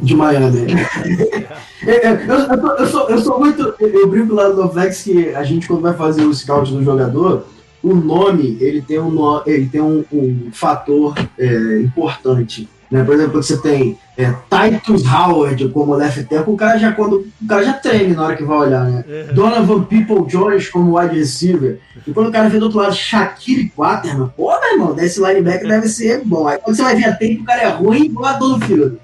[0.02, 0.66] de Miami.
[1.86, 3.74] eu, eu, eu, sou, eu sou muito.
[3.78, 7.46] Eu brinco lá no Flex que a gente, quando vai fazer o scout do jogador,
[7.82, 12.68] o nome ele tem um, ele tem um, um fator é, importante.
[12.90, 13.02] Né?
[13.02, 17.46] Por exemplo, você tem é, Titus Howard como left tackle, o cara já quando o
[17.46, 19.04] cara já treme na hora que vai olhar, né?
[19.06, 19.34] Uhum.
[19.34, 21.80] Donovan People Jones como wide receiver.
[22.06, 25.66] E quando o cara vê do outro lado Shaquille Quaterman, pô, meu irmão, desse linebacker
[25.66, 26.46] deve ser bom.
[26.46, 28.98] Aí quando você vai ver a tape, o cara é ruim, igual a Dono Field.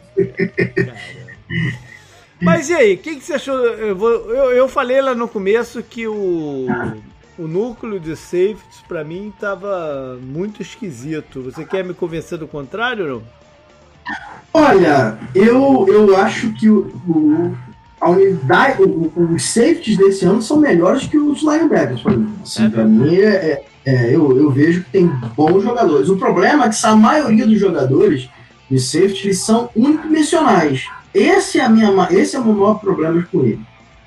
[2.41, 3.55] Mas e aí, o que, que, você achou?
[3.55, 6.67] Eu, vou, eu, eu, falei lá no começo que o,
[7.39, 11.43] o núcleo de safeties para mim tava muito esquisito.
[11.43, 13.23] Você quer me convencer do contrário não?
[14.53, 17.57] Olha, eu, eu acho que o, o
[18.01, 22.35] a unidade, o, os safeties desse ano são melhores que os linebackers para mim.
[22.43, 25.07] Assim, é, para mim, é, é, é, eu, eu vejo que tem
[25.37, 26.09] bons jogadores.
[26.09, 28.29] O problema é que a maioria dos jogadores
[28.71, 30.87] de safety são unidimensionais.
[31.13, 33.61] Esse é, a minha, esse é o meu maior problema com ele.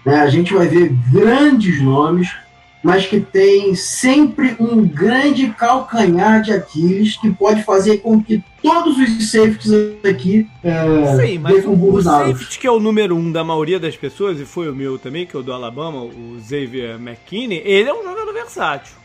[0.05, 0.21] Né?
[0.21, 2.33] A gente vai ver grandes nomes,
[2.81, 8.97] mas que tem sempre um grande calcanhar de Aquiles que pode fazer com que todos
[8.97, 9.71] os safeties
[10.03, 13.95] aqui é, Sim, mas o, o safety que é o número um da maioria das
[13.95, 17.89] pessoas, e foi o meu também, que é o do Alabama, o Xavier McKinney, ele
[17.89, 18.95] é um jogador versátil.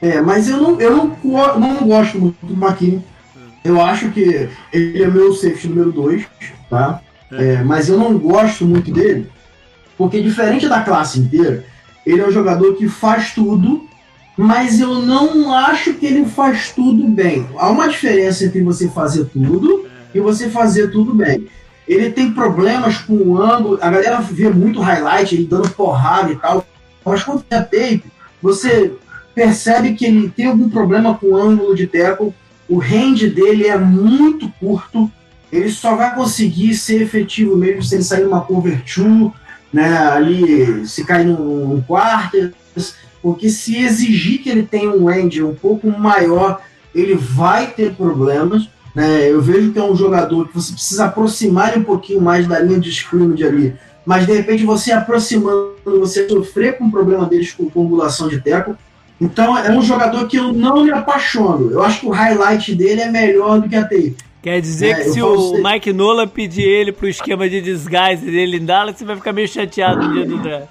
[0.00, 1.16] É, mas eu não, eu não,
[1.58, 3.02] não gosto muito do McKinney
[3.64, 6.24] eu acho que ele é meu safety número 2,
[6.68, 7.00] tá?
[7.30, 7.54] É.
[7.54, 9.28] É, mas eu não gosto muito dele,
[9.96, 11.64] porque diferente da classe inteira,
[12.04, 13.86] ele é um jogador que faz tudo,
[14.36, 17.46] mas eu não acho que ele faz tudo bem.
[17.56, 21.46] Há uma diferença entre você fazer tudo e você fazer tudo bem.
[21.86, 26.36] Ele tem problemas com o ângulo, a galera vê muito highlight, ele dando porrada e
[26.36, 26.66] tal,
[27.04, 28.04] mas quando a tape,
[28.40, 28.92] você
[29.34, 32.32] percebe que ele tem algum problema com o ângulo de tackle,
[32.72, 35.10] o range dele é muito curto,
[35.52, 39.30] ele só vai conseguir ser efetivo mesmo se ele sair numa cover two,
[39.70, 42.50] né, ali, se cair num, quarto,
[43.20, 46.62] porque se exigir que ele tenha um range um pouco maior,
[46.94, 48.70] ele vai ter problemas.
[48.94, 49.30] Né?
[49.30, 52.80] Eu vejo que é um jogador que você precisa aproximar um pouquinho mais da linha
[52.80, 57.70] de scrimmage ali, mas de repente você aproximando, você sofrer com o problema deles com,
[57.82, 58.78] angulação de teco,
[59.22, 61.70] então é um jogador que eu não me apaixono.
[61.70, 64.16] Eu acho que o highlight dele é melhor do que a tape.
[64.42, 65.62] Quer dizer é, que se o ser...
[65.62, 69.46] Mike Nola pedir ele pro esquema de disguise dele em Dallas, você vai ficar meio
[69.46, 70.68] chateado no dia do draft.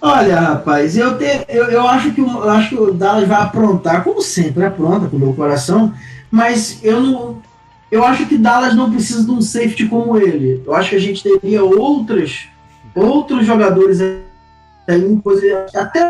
[0.00, 4.02] Olha, rapaz, eu, te, eu, eu, acho que, eu acho que o Dallas vai aprontar,
[4.02, 5.94] como sempre, apronta com o meu coração,
[6.28, 7.42] mas eu não.
[7.88, 10.60] Eu acho que Dallas não precisa de um safety como ele.
[10.66, 12.48] Eu acho que a gente teria outras,
[12.96, 14.00] outros jogadores
[14.86, 16.08] tem coisa, até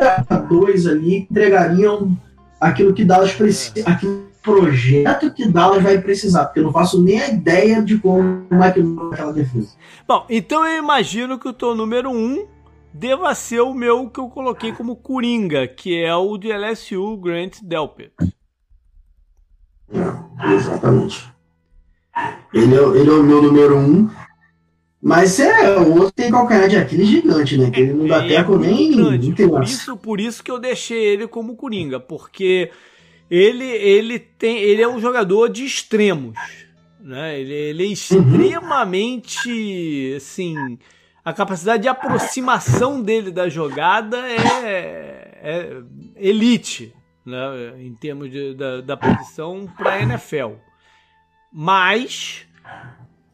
[0.49, 2.17] dois ali entregariam
[2.61, 7.21] aquilo que Dallas precisa, aquele projeto que Dallas vai precisar, porque eu não faço nem
[7.21, 8.83] a ideia de como é que
[9.13, 9.71] aquela defesa.
[10.07, 12.47] Bom, então eu imagino que o teu número um
[12.93, 17.59] deva ser o meu que eu coloquei como Coringa, que é o de LSU Grant
[17.63, 18.13] Delpit.
[19.93, 21.33] É, exatamente.
[22.53, 24.11] Ele é, ele é o meu número um.
[25.03, 27.73] Mas é, o outro tem calcanhar de Aquiles gigante, né?
[27.73, 28.95] Que ele não dá é, teco nem.
[28.95, 29.35] Grande.
[29.35, 32.71] Por isso, por isso que eu deixei ele como Coringa, porque
[33.29, 36.37] ele, ele, tem, ele é um jogador de extremos.
[37.01, 37.41] Né?
[37.41, 37.93] Ele, ele é uhum.
[37.93, 40.15] extremamente.
[40.17, 40.79] Assim,
[41.25, 45.83] a capacidade de aproximação dele da jogada é, é
[46.15, 46.95] elite
[47.27, 47.75] né?
[47.81, 50.53] em termos de, da, da posição para a NFL.
[51.53, 52.47] Mas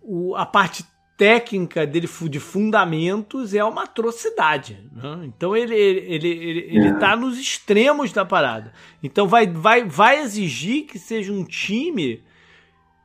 [0.02, 0.82] o, a parte
[1.18, 4.88] técnica dele de fundamentos é uma atrocidade.
[4.92, 5.24] Né?
[5.24, 6.94] Então ele, ele, ele, ele, ele é.
[6.94, 8.72] tá nos extremos da parada.
[9.02, 12.22] Então vai, vai, vai exigir que seja um time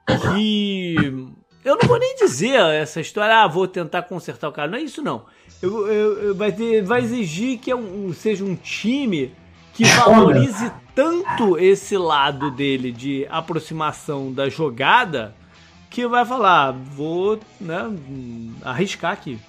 [0.06, 0.96] que
[1.66, 4.70] eu não vou nem dizer essa história, ah, vou tentar consertar o cara.
[4.70, 5.26] Não é isso, não.
[5.60, 7.76] Eu, eu, eu vai, ter, vai exigir que é
[8.14, 9.34] seja um time
[9.74, 15.34] que valorize tanto esse lado dele de aproximação da jogada
[15.94, 17.92] que vai falar, vou né,
[18.64, 19.40] arriscar aqui.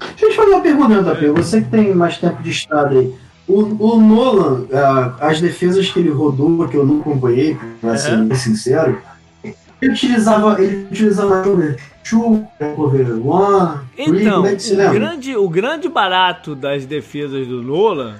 [0.00, 1.28] Deixa eu te fazer uma pergunta, Tapê.
[1.30, 3.14] Você que tem mais tempo de estrada aí.
[3.46, 8.16] O, o Nolan, uh, as defesas que ele rodou, que eu não acompanhei, pra ser
[8.16, 8.98] bem sincero,
[9.44, 11.76] ele utilizava, ele utilizava cover
[12.10, 18.14] 2, cover 1, Então, é o grande, o grande barato das defesas do Nolan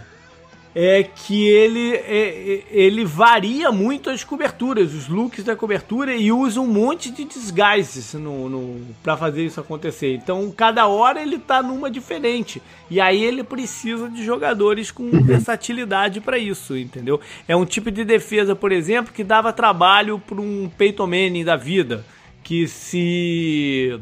[0.75, 6.33] é que ele, é, é, ele varia muito as coberturas, os looks da cobertura e
[6.33, 10.15] usa um monte de disguises no, no, para fazer isso acontecer.
[10.15, 12.63] Então, cada hora ele tá numa diferente.
[12.91, 15.23] E aí ele precisa de jogadores com uhum.
[15.23, 17.21] versatilidade para isso, entendeu?
[17.47, 21.57] É um tipo de defesa, por exemplo, que dava trabalho para um Peyton Manning da
[21.57, 22.05] vida,
[22.43, 24.01] que se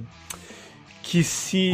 [1.02, 1.72] que se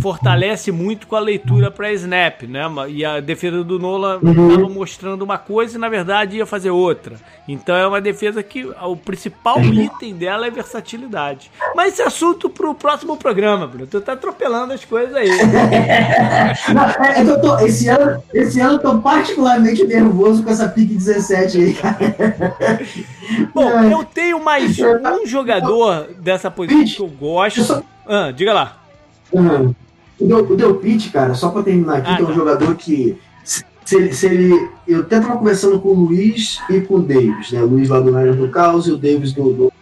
[0.00, 2.62] fortalece muito com a leitura para snap, né?
[2.88, 4.72] E a defesa do Nola estava uhum.
[4.72, 7.16] mostrando uma coisa e na verdade ia fazer outra.
[7.46, 9.72] Então é uma defesa que o principal uhum.
[9.72, 11.50] item dela é versatilidade.
[11.74, 13.86] Mas esse assunto para o próximo programa, Bruno.
[13.86, 15.28] Tu tá atropelando as coisas aí.
[16.72, 20.94] Não, é, é tô, esse ano, esse ano eu tô particularmente nervoso com essa pique
[20.94, 21.98] 17 aí, cara.
[23.54, 23.92] Bom, é.
[23.92, 27.84] eu tenho mais um jogador dessa posição que eu gosto.
[28.06, 28.81] Ah, diga lá.
[29.32, 29.74] Uhum.
[30.20, 32.34] O, Del, o Del Pitt, cara, só pra terminar aqui, ah, que é um tá.
[32.34, 33.18] jogador que.
[33.44, 34.68] Se, se, ele, se ele.
[34.86, 37.62] Eu até tava conversando com o Luiz e com o Davis, né?
[37.62, 39.72] O Luiz lá do Niners do Caos e o Davis do, do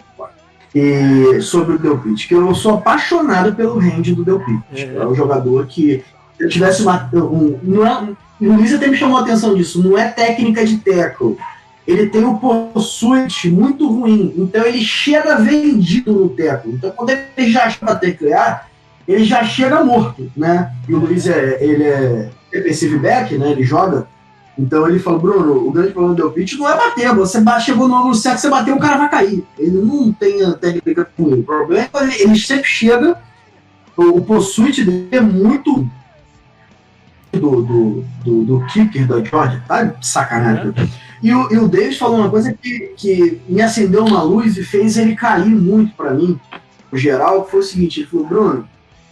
[0.74, 4.62] e sobre o Del Pitt, que eu sou apaixonado pelo range do Del Pitt.
[4.72, 6.04] É, é um jogador que
[6.36, 8.08] se eu tivesse uma, um, não é,
[8.40, 11.36] o Luiz até me chamou a atenção disso, não é técnica de tackle,
[11.86, 14.32] ele tem um pursuit muito ruim.
[14.36, 16.68] Então ele chega vendido no teto.
[16.68, 18.69] Então quando ele já para teclear,
[19.12, 20.72] ele já chega morto, né?
[20.88, 23.50] E o Luiz é, ele é defensive back, né?
[23.52, 24.06] Ele joga.
[24.58, 27.14] Então ele falou, Bruno, o grande problema do Pitt não é bater.
[27.14, 29.44] Você chegou no ângulo certo, você bateu, o cara vai cair.
[29.58, 31.40] Ele não tem a técnica ruim.
[31.40, 33.16] O problema é que ele sempre chega,
[33.96, 35.88] o pursuit dele é muito
[37.32, 40.74] do, do, do, do kicker da Georgia, tá sacanagem.
[41.22, 44.64] E o, e o Davis falou uma coisa que, que me acendeu uma luz e
[44.64, 46.38] fez ele cair muito para mim,
[46.90, 48.68] no geral, que foi o seguinte, ele falou, Bruno,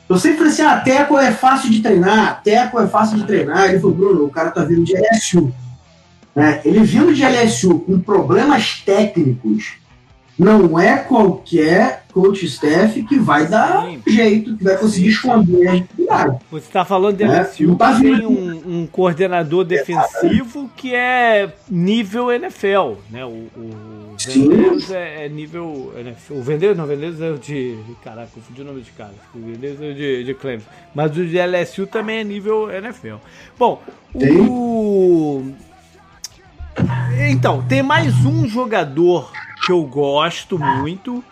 [0.08, 3.68] eu sempre falei assim, ah, Teco é fácil de treinar, Teco é fácil de treinar.
[3.68, 5.52] Ele falou, Bruno, o cara tá vindo de LSU.
[6.34, 6.60] Né?
[6.64, 9.74] Ele vindo de LSU com problemas técnicos,
[10.38, 14.02] não é qualquer coach staff que vai dar Sim.
[14.06, 16.38] jeito, que vai conseguir esconder a dificuldade.
[16.50, 22.32] Você está falando de é, LSU tá tem um, um, coordenador defensivo que é nível
[22.32, 23.24] NFL, né?
[23.24, 24.16] O, o
[24.92, 26.34] é, é, nível NFL.
[26.34, 27.78] O Vendedores não, o Vendedores é o de...
[28.02, 29.14] Caraca, confundi o nome de cara.
[29.34, 30.66] O Vendedores é o de, de Clemson.
[30.94, 33.16] Mas o de LSU também é nível NFL.
[33.58, 33.82] Bom,
[34.18, 34.40] Sim.
[34.48, 35.52] o...
[37.30, 39.30] Então, tem mais um jogador
[39.64, 41.22] que eu gosto muito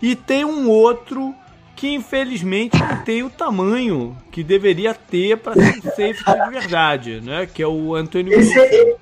[0.00, 1.34] e tem um outro
[1.74, 7.20] que infelizmente não tem o tamanho que deveria ter para ser um safety de verdade,
[7.20, 7.48] né?
[7.52, 8.96] Que é o Antônio esse, é,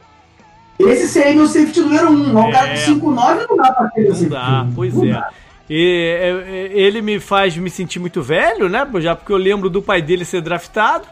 [0.79, 2.13] esse seria meu safety número 1.
[2.13, 2.39] Um.
[2.39, 5.11] É, o cara de 5'9 não dá para ter Não dá, pois não é.
[5.11, 5.31] Dá.
[5.69, 8.89] E, é, é, ele me faz me sentir muito velho, né?
[8.99, 11.07] Já porque eu lembro do pai dele ser draftado.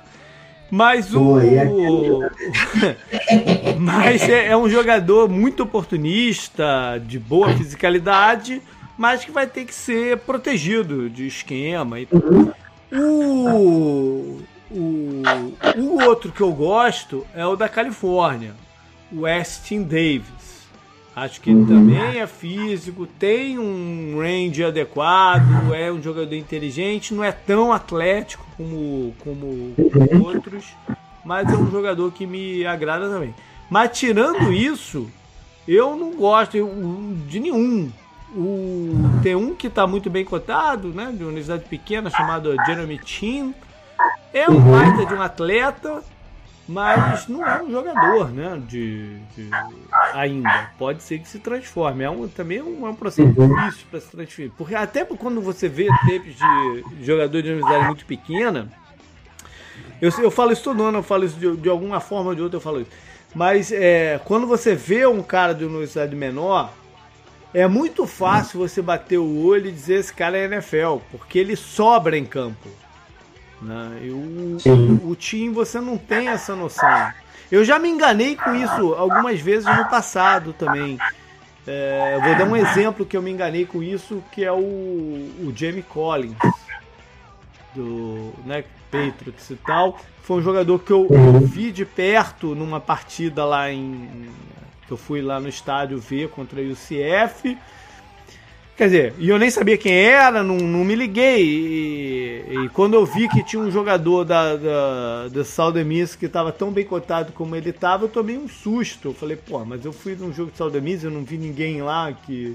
[0.70, 1.38] Mas o.
[3.78, 8.61] mas é, é, um jogador muito oportunista, de boa fisicalidade
[8.98, 12.09] mas que vai ter que ser protegido de esquema e.
[12.11, 12.52] Uhum.
[12.90, 15.22] O, o,
[15.76, 18.54] o outro que eu gosto é o da Califórnia,
[19.12, 20.58] o Westin Davis.
[21.24, 27.24] Acho que ele também é físico, tem um range adequado, é um jogador inteligente, não
[27.24, 30.66] é tão atlético como, como, como outros,
[31.24, 33.34] mas é um jogador que me agrada também.
[33.68, 35.11] Mas tirando isso,
[35.66, 36.57] eu não gosto
[37.26, 37.90] de nenhum
[38.34, 43.01] o, tem um que está muito bem cotado, né, de uma universidade pequena, chamado Jeremy
[43.05, 43.55] Chin.
[44.32, 44.70] É um uhum.
[44.70, 46.03] baita de um atleta,
[46.69, 48.61] mas não é um jogador, né?
[48.69, 49.49] De, de,
[50.12, 50.71] ainda.
[50.79, 52.05] Pode ser que se transforme.
[52.05, 53.57] É um, também é um, é um processo uhum.
[53.57, 54.53] difícil para se transferir.
[54.57, 58.71] Porque até quando você vê tapes de jogador de universidade muito pequena,
[59.99, 62.43] eu, eu falo isso todo ano, eu falo isso de, de alguma forma ou de
[62.43, 62.91] outra, eu falo isso.
[63.35, 66.73] Mas é, quando você vê um cara de universidade menor,
[67.55, 71.57] é muito fácil você bater o olho e dizer esse cara é NFL, porque ele
[71.57, 72.69] sobra em campo.
[73.61, 74.00] Né?
[74.02, 77.12] E o, o time você não tem essa noção.
[77.50, 80.98] Eu já me enganei com isso algumas vezes no passado também.
[81.66, 85.52] É, vou dar um exemplo que eu me enganei com isso, que é o, o
[85.54, 86.36] Jamie Collins,
[87.74, 89.98] do né, Patriots e tal.
[90.22, 94.30] Foi um jogador que eu, eu vi de perto numa partida lá em.
[94.86, 97.56] que eu fui lá no estádio ver contra a UCF.
[98.79, 101.43] Quer dizer, e eu nem sabia quem era, não, não me liguei.
[101.43, 106.53] E, e, quando eu vi que tinha um jogador da, da, da Saldemis que estava
[106.53, 109.09] tão bem cotado como ele estava, eu tomei um susto.
[109.09, 112.12] Eu falei, pô, mas eu fui num jogo de Saldemis, eu não vi ninguém lá
[112.12, 112.55] que.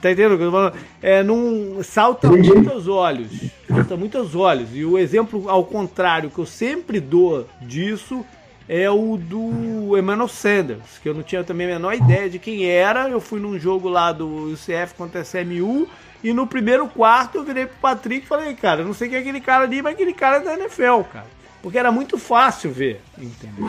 [0.00, 0.74] Tá entendendo o que eu tô falando?
[1.02, 3.32] É, não, salta muito aos olhos.
[3.66, 4.68] Salta muito aos olhos.
[4.72, 8.24] E o exemplo ao contrário que eu sempre dou disso
[8.68, 12.68] é o do Emmanuel Sanders, que eu não tinha também a menor ideia de quem
[12.68, 13.08] era.
[13.08, 15.88] Eu fui num jogo lá do UCF contra a SMU
[16.22, 19.18] e no primeiro quarto eu virei pro Patrick e falei, cara, eu não sei quem
[19.18, 21.36] é aquele cara ali, mas aquele cara é da NFL, cara.
[21.62, 23.66] Porque era muito fácil ver, entendeu?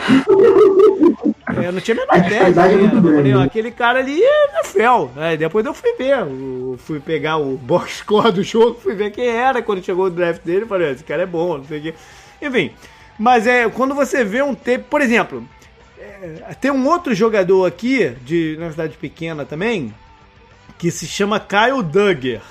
[1.56, 2.62] É, eu não tinha a menor ideia.
[2.62, 3.44] A é muito grande, né?
[3.44, 5.16] Aquele cara ali é NFL.
[5.16, 5.38] Né?
[5.38, 9.28] Depois eu fui ver, eu fui pegar o box score do jogo, fui ver quem
[9.28, 9.62] era.
[9.62, 11.94] Quando chegou o draft dele, eu falei, esse cara é bom, não sei o quê.
[12.40, 12.72] Enfim,
[13.18, 15.48] mas é quando você vê um tempo, por exemplo,
[16.00, 19.94] é, tem um outro jogador aqui de na cidade pequena também
[20.78, 22.42] que se chama Kyle Duggar.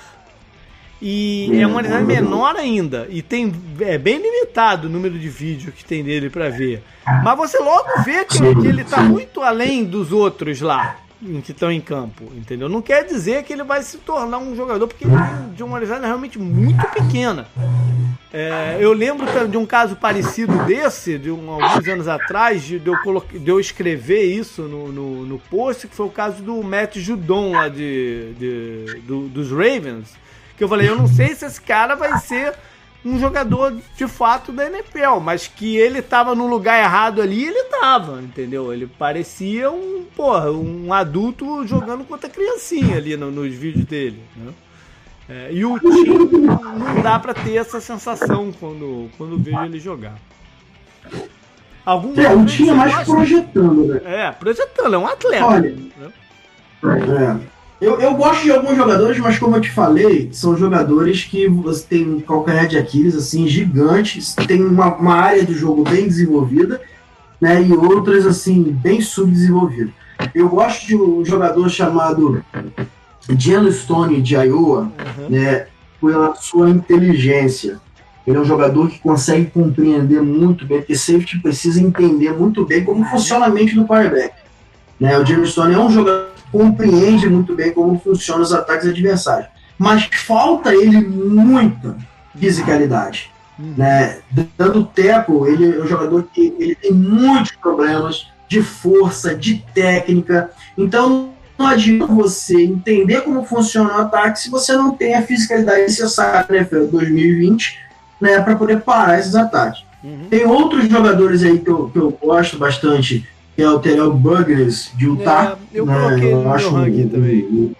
[0.99, 3.07] E é uma unidade menor ainda.
[3.09, 6.81] E tem é bem limitado o número de vídeos que tem dele para ver.
[7.23, 10.97] Mas você logo vê que, que ele tá muito além dos outros lá
[11.43, 12.69] que estão em campo, entendeu?
[12.69, 15.13] Não quer dizer que ele vai se tornar um jogador, porque ele
[15.55, 17.47] de uma unidade realmente muito pequena.
[18.31, 22.87] É, eu lembro de um caso parecido desse, de um, alguns anos atrás, de, de,
[22.87, 26.61] eu, coloquei, de eu escrever isso no, no, no, post, que foi o caso do
[26.61, 30.13] Matt Judon lá de, de do, dos Ravens.
[30.57, 32.53] Que eu falei, eu não sei se esse cara vai ser
[33.05, 37.63] um jogador de fato da NFL, mas que ele tava no lugar errado ali, ele
[37.65, 38.73] tava, entendeu?
[38.73, 44.53] Ele parecia um, porra, um adulto jogando contra criancinha ali no, nos vídeos dele, né?
[45.29, 46.25] É, e o time
[46.79, 50.15] não dá para ter essa sensação quando, quando vejo ele jogar.
[51.85, 54.01] Algum é, o time é mais projetando, né?
[54.05, 55.45] É, projetando, é um atleta.
[55.45, 56.13] Olha, né?
[56.83, 57.56] é.
[57.79, 61.85] Eu, eu gosto de alguns jogadores, mas como eu te falei, são jogadores que você
[61.87, 66.81] tem um calcanhar de Aquiles assim, gigantes, tem uma, uma área do jogo bem desenvolvida,
[67.39, 67.61] né?
[67.61, 69.93] E outras assim, bem subdesenvolvidas.
[70.33, 72.43] Eu gosto de um jogador chamado
[73.71, 75.29] Stone de Iowa, uhum.
[75.29, 75.67] né?
[76.01, 77.79] Pela sua inteligência.
[78.25, 82.83] Ele é um jogador que consegue compreender muito bem, porque safety precisa entender muito bem
[82.83, 84.33] como funciona a mente do quarterback.
[84.99, 85.17] Né?
[85.17, 89.49] O Stone é um jogador compreende muito bem como funcionam os ataques adversários.
[89.77, 91.95] Mas falta ele muita
[92.37, 93.31] fisicalidade.
[93.59, 93.73] Uhum.
[93.77, 94.19] Né?
[94.57, 100.51] Dando teco, ele é um jogador que ele tem muitos problemas de força, de técnica.
[100.77, 105.81] Então não adianta você entender como funciona o ataque se você não tem a fisicalidade
[105.81, 107.79] necessária na NFL 2020
[108.21, 109.83] né, para poder parar esses ataques.
[110.03, 110.27] Uhum.
[110.29, 113.27] Tem outros jogadores aí que eu, que eu gosto bastante
[113.57, 115.57] que é o Terrell Buggers de Utah.
[115.73, 115.95] É, eu né?
[115.95, 117.75] coloquei eu no acho um, também.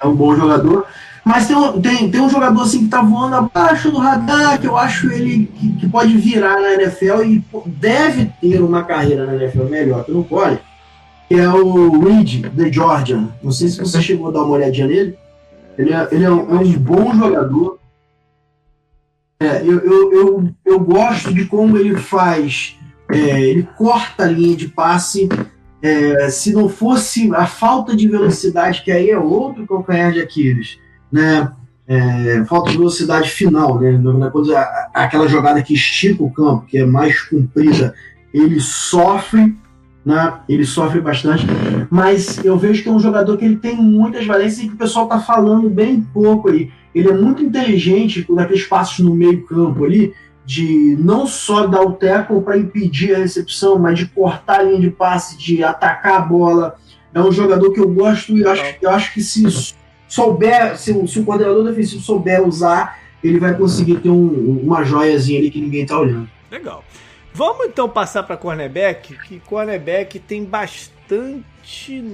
[0.00, 0.86] É um bom jogador.
[1.22, 4.66] Mas tem um, tem, tem um jogador assim que tá voando abaixo do radar, que
[4.66, 9.34] eu acho ele que, que pode virar na NFL e deve ter uma carreira na
[9.34, 10.60] NFL melhor que no college,
[11.28, 13.28] que é o Reed, de Georgia.
[13.42, 15.18] Não sei se você chegou a dar uma olhadinha nele.
[15.76, 17.78] Ele é, ele é, um, é um bom jogador.
[19.40, 22.78] É, eu, eu, eu, eu gosto de como ele faz
[23.10, 25.28] é, ele corta a linha de passe.
[25.82, 30.78] É, se não fosse a falta de velocidade, que aí é outro calcanhar de Aquiles,
[31.12, 31.52] né?
[31.86, 34.30] É, falta de velocidade final, né?
[34.30, 34.58] Coisa,
[34.94, 37.94] aquela jogada que estica o campo, que é mais comprida,
[38.32, 39.54] ele sofre,
[40.04, 40.34] né?
[40.48, 41.46] Ele sofre bastante,
[41.90, 44.78] mas eu vejo que é um jogador que ele tem muitas valências e que o
[44.78, 46.70] pessoal está falando bem pouco aí.
[46.94, 50.14] Ele é muito inteligente naqueles passos no meio campo ali,
[50.44, 54.80] de não só dar o tackle para impedir a recepção, mas de cortar a linha
[54.80, 56.76] de passe, de atacar a bola.
[57.12, 59.44] É um jogador que eu gosto e eu acho, eu acho que se
[60.08, 65.38] souber, se, se o coordenador defensivo souber usar, ele vai conseguir ter um, uma joiazinha
[65.38, 66.28] ali que ninguém está olhando.
[66.50, 66.84] Legal.
[67.32, 72.04] Vamos então passar para cornerback, que cornerback tem bastante.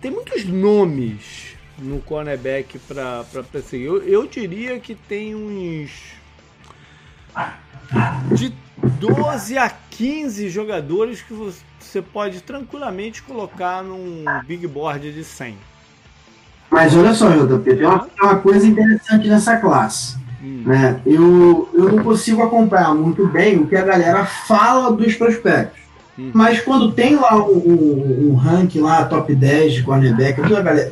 [0.00, 3.86] tem muitos nomes no cornerback para perseguir.
[3.86, 6.21] Eu, eu diria que tem uns
[8.34, 8.52] de
[8.98, 15.56] 12 a 15 jogadores que você pode tranquilamente colocar num big board de 100.
[16.70, 20.16] Mas olha só, JP, tem uma, uma coisa interessante nessa classe.
[20.42, 20.62] Hum.
[20.66, 21.00] Né?
[21.04, 25.81] Eu, eu não consigo acompanhar muito bem o que a galera fala dos prospectos.
[26.16, 30.40] Mas quando tem lá um, um, um ranking lá, top 10 de cornerback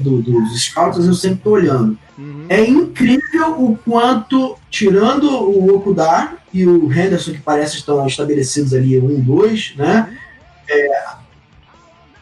[0.00, 1.98] do, dos scouts, eu sempre tô olhando.
[2.18, 2.46] Uhum.
[2.48, 8.98] É incrível o quanto, tirando o Okudar e o Henderson, que parece estão estabelecidos ali,
[8.98, 10.16] um, dois, né?
[10.68, 11.04] É,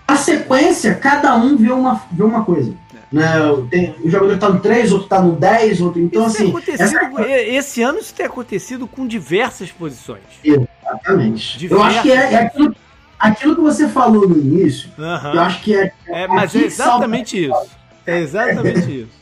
[0.06, 2.74] a sequência, cada um vê uma, vê uma coisa.
[3.12, 3.24] Né?
[3.70, 6.00] Tem, o jogador está no 3, outro está no 10, outro.
[6.00, 6.72] Então, isso assim.
[6.72, 6.98] Essa...
[7.26, 10.22] Esse ano isso tem acontecido com diversas posições.
[10.44, 11.58] Exatamente.
[11.58, 11.84] Diversas.
[11.84, 12.76] Eu acho que é, é aquilo,
[13.18, 14.90] aquilo, que você falou no início.
[14.98, 15.34] Uhum.
[15.34, 15.92] Eu acho que é.
[16.06, 17.70] é mas é exatamente isso.
[18.06, 19.18] É exatamente isso.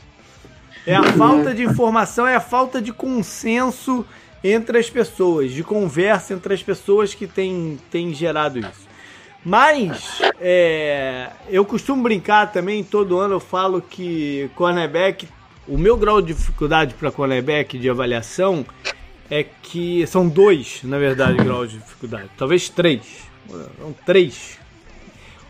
[0.85, 4.05] É a falta de informação, é a falta de consenso
[4.41, 8.87] entre as pessoas, de conversa entre as pessoas que tem, tem gerado isso.
[9.43, 15.27] Mas é, eu costumo brincar também, todo ano eu falo que cornerback,
[15.67, 18.65] o meu grau de dificuldade para cornerback de avaliação
[19.29, 24.57] é que são dois, na verdade, graus de dificuldade, talvez três, são três.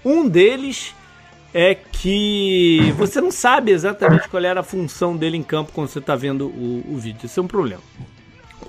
[0.03, 0.95] Um deles
[1.53, 5.99] é que você não sabe exatamente qual era a função dele em campo quando você
[5.99, 7.25] está vendo o, o vídeo.
[7.25, 7.81] Isso é um problema.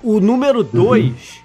[0.03, 1.43] O número dois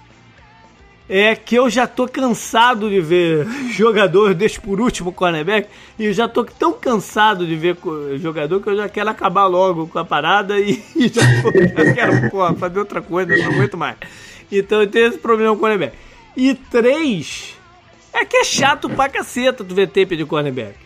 [1.08, 5.68] é que eu já tô cansado de ver jogador, deixa por último cornerback,
[5.98, 7.76] e eu já tô tão cansado de ver
[8.16, 12.30] jogador que eu já quero acabar logo com a parada e, e já, já, quero
[12.30, 13.96] pô, fazer outra coisa, não aguento mais.
[14.50, 15.96] Então eu tenho esse problema com o cornerback.
[16.36, 17.54] E três,
[18.14, 20.84] é que é chato pra caceta tu ver tape de cornerback.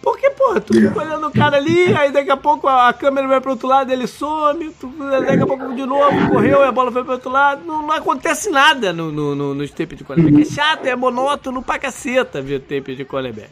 [0.00, 3.40] Porque, pô, tu fica olhando o cara ali, aí daqui a pouco a câmera vai
[3.40, 4.92] pro outro lado, ele some, tu,
[5.26, 7.64] daqui a pouco de novo, correu e a bola foi pro outro lado.
[7.64, 10.42] Não, não acontece nada no, no, no, nos tapes de quarterback.
[10.42, 13.50] É chato, é monótono pra caceta ver tape de quarterback.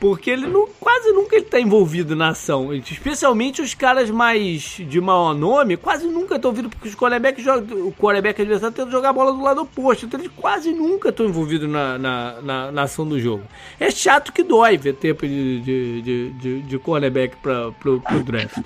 [0.00, 2.72] Porque ele não, quase nunca ele tá envolvido na ação.
[2.72, 7.92] Especialmente os caras mais de maior nome, quase nunca estão ouvindo, porque os quarterbacks o
[7.92, 10.06] quarterback adversário tenta jogar a bola do lado oposto.
[10.06, 13.44] Então eles quase nunca estão envolvidos na, na, na, na, ação do jogo.
[13.78, 18.22] É chato que dói ver tempo de, de, de, de, de quarterback para pro, pro
[18.22, 18.64] draft.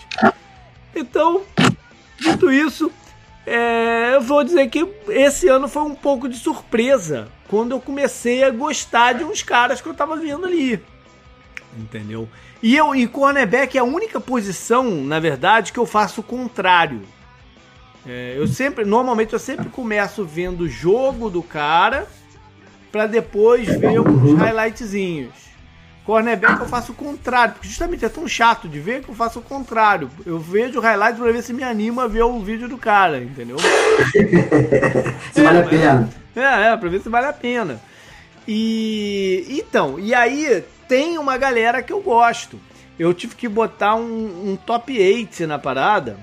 [0.95, 1.43] Então,
[2.17, 2.93] dito isso,
[3.45, 8.45] é, eu vou dizer que esse ano foi um pouco de surpresa quando eu comecei
[8.45, 10.81] a gostar de uns caras que eu tava vendo ali
[11.79, 12.29] entendeu?
[12.63, 17.03] E eu e cornerback é a única posição, na verdade, que eu faço o contrário.
[18.07, 22.07] É, eu sempre, normalmente eu sempre começo vendo o jogo do cara
[22.93, 25.45] para depois ver uns highlightzinhos.
[26.05, 29.39] Cornerback eu faço o contrário, porque justamente é tão chato de ver que eu faço
[29.39, 30.11] o contrário.
[30.27, 33.19] Eu vejo o highlight para ver se me anima a ver o vídeo do cara,
[33.19, 33.57] entendeu?
[35.33, 36.11] se vale a pena.
[36.37, 37.81] É, é, pra ver se vale a pena.
[38.47, 42.59] E então, e aí tem uma galera que eu gosto.
[42.99, 46.17] Eu tive que botar um, um top 8 na parada.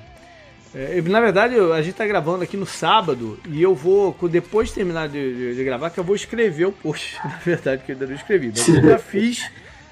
[0.73, 4.75] É, na verdade, a gente tá gravando aqui no sábado e eu vou, depois de
[4.75, 7.17] terminar de, de, de, gravar, que eu vou escrever o post.
[7.23, 9.51] Na verdade, que eu ainda não escrevi, mas eu já fiz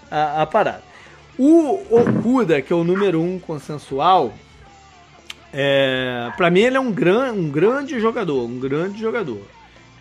[0.10, 0.84] a, a parada.
[1.38, 4.34] O Okuda, que é o número 1 um consensual,
[5.52, 9.42] é, para mim ele é um, gran, um grande jogador, um grande jogador.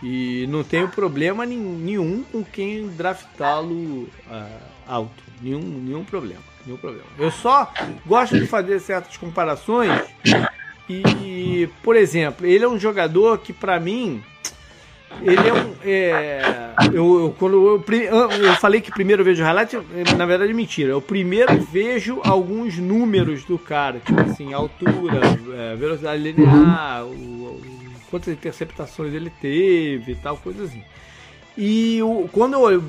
[0.02, 5.22] E não tenho problema nenhum com quem draftá-lo uh, alto.
[5.42, 6.42] Nenhum, nenhum problema.
[6.64, 7.06] Nenhum problema.
[7.18, 7.72] Eu só
[8.06, 9.90] gosto de fazer certas comparações.
[10.88, 14.22] E, por exemplo, ele é um jogador que, para mim,
[15.22, 15.74] ele é um.
[15.84, 19.76] É, eu, eu, quando eu, eu falei que primeiro vejo highlight,
[20.16, 20.90] na verdade é mentira.
[20.90, 25.20] Eu primeiro vejo alguns números do cara, tipo assim, altura,
[25.56, 27.60] é, velocidade linear, o,
[28.10, 30.82] quantas interceptações ele teve e tal, coisa assim.
[31.56, 32.82] E o, quando eu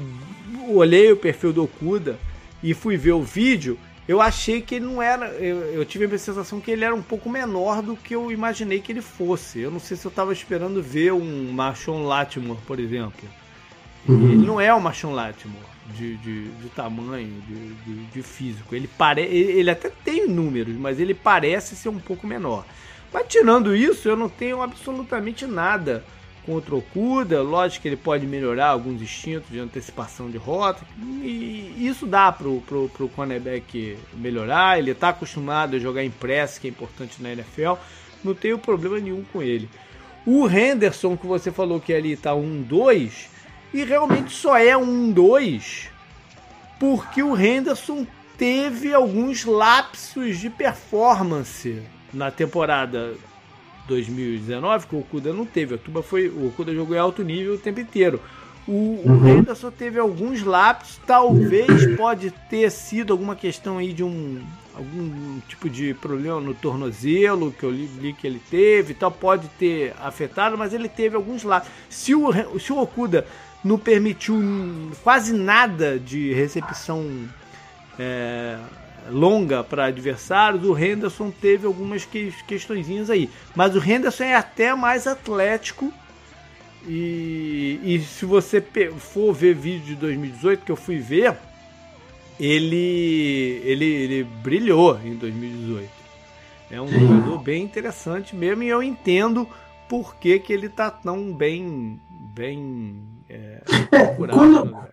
[0.69, 2.19] olhei o perfil do Okuda
[2.61, 5.27] e fui ver o vídeo, eu achei que ele não era.
[5.33, 8.79] Eu, eu, tive a sensação que ele era um pouco menor do que eu imaginei
[8.79, 9.59] que ele fosse.
[9.59, 13.29] Eu não sei se eu estava esperando ver um Machon Latimore, por exemplo.
[14.07, 14.31] Uhum.
[14.31, 18.75] Ele não é o Machon Latimore de, de, de tamanho, de, de, de, físico.
[18.75, 22.65] Ele, pare, ele, ele até tem números, mas ele parece ser um pouco menor.
[23.13, 26.03] Mas tirando isso, eu não tenho absolutamente nada
[26.45, 27.41] contra o Okuda.
[27.41, 30.85] Lógico que ele pode melhorar alguns instintos de antecipação de rota.
[31.21, 34.77] E isso dá pro, pro, pro cornerback melhorar.
[34.77, 37.73] Ele está acostumado a jogar em press, que é importante na NFL.
[38.23, 39.69] Não tenho problema nenhum com ele.
[40.25, 43.27] O Henderson, que você falou que ali está 1-2,
[43.73, 45.89] e realmente só é 1-2
[46.79, 48.07] porque o Henderson
[48.37, 51.83] teve alguns lapsos de performance
[52.13, 53.13] na temporada
[53.87, 55.75] 2019, que o Okuda não teve.
[55.75, 58.21] A Tuba foi, o Okuda jogou em alto nível o tempo inteiro.
[58.67, 59.23] O, uhum.
[59.23, 64.41] o Henderson teve alguns lápis, talvez pode ter sido alguma questão aí de um
[64.75, 69.49] algum tipo de problema no tornozelo que eu li, li, que ele teve, tal pode
[69.59, 71.63] ter afetado, mas ele teve alguns lá.
[71.89, 73.25] Se o se o Okuda
[73.63, 74.39] não permitiu
[75.03, 77.27] quase nada de recepção
[77.97, 78.57] é,
[79.09, 83.29] longa para adversários, o Henderson teve algumas que, questõezinhas aí.
[83.55, 85.93] Mas o Henderson é até mais atlético.
[86.87, 88.63] E, e se você
[88.97, 91.35] for ver vídeo de 2018 que eu fui ver,
[92.39, 95.89] ele, ele, ele brilhou em 2018.
[96.71, 96.99] É um Sim.
[96.99, 99.47] jogador bem interessante mesmo e eu entendo
[99.89, 101.99] por que, que ele está tão bem,
[102.33, 104.89] bem é, procurado quando,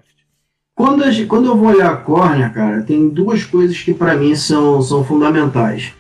[0.79, 1.27] no draft.
[1.27, 4.83] Quando, quando eu vou olhar a córnea, cara, tem duas coisas que para mim são,
[4.83, 5.93] são fundamentais.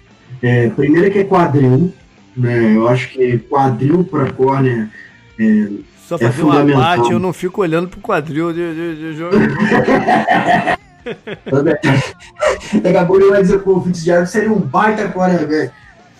[0.42, 1.92] É, primeiro é que é quadril,
[2.36, 2.76] né?
[2.76, 4.90] Eu acho que quadril para córnea
[5.40, 5.68] é,
[6.06, 9.36] Só fazer é uma parte, eu não fico olhando pro quadril de, de, de jogo.
[12.82, 15.72] Daqui a pouco ele vai dizer que o Fitzgerald seria um baita quarterback.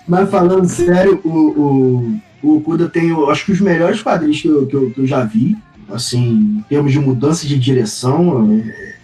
[0.08, 4.48] Mas falando sério, o, o, o Kuda tem, eu acho que os melhores quadrinhos que
[4.48, 5.56] eu, que eu, que eu já vi,
[5.90, 8.94] assim, em termos de mudança de direção, é,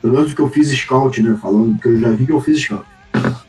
[0.00, 1.36] pelo menos que eu fiz scout, né?
[1.40, 2.84] Falando que eu já vi que eu fiz scout.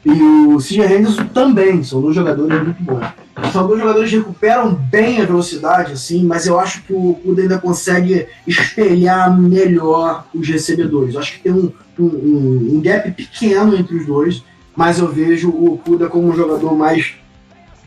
[0.06, 3.06] E o CJ Henderson também, são dois jogadores muito bons.
[3.52, 7.42] São dois jogadores que recuperam bem a velocidade, assim, mas eu acho que o Kuda
[7.42, 11.14] ainda consegue espelhar melhor os recebedores.
[11.14, 14.44] Eu acho que tem um, um, um, gap pequeno entre os dois,
[14.76, 17.14] mas eu vejo o Kuda como um jogador mais,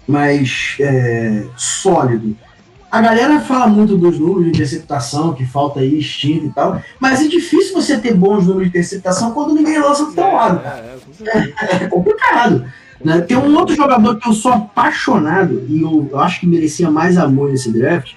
[0.07, 2.36] mais é, sólido.
[2.93, 7.22] A galera fala muito dos números de interceptação, que falta aí instinto e tal, mas
[7.22, 10.61] é difícil você ter bons números de interceptação quando ninguém lança do teu é, lado.
[10.62, 12.66] É, é, é complicado.
[13.03, 13.22] Né?
[13.22, 17.16] Tem um outro jogador que eu sou apaixonado e eu, eu acho que merecia mais
[17.16, 18.12] amor nesse draft,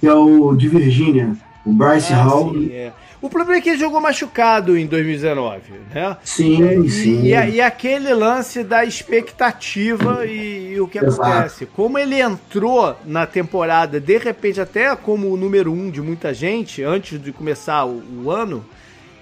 [0.00, 2.52] que é o de Virgínia, o Bryce ah, Hall.
[2.54, 2.92] Sim, é.
[3.20, 5.60] O problema é que ele jogou machucado em 2019,
[5.92, 6.16] né?
[6.22, 7.22] Sim, e, sim.
[7.24, 11.22] E, e, aquele lance da expectativa e, e o que Exato.
[11.22, 11.66] acontece.
[11.66, 16.82] Como ele entrou na temporada, de repente, até como o número um de muita gente,
[16.84, 18.64] antes de começar o, o ano,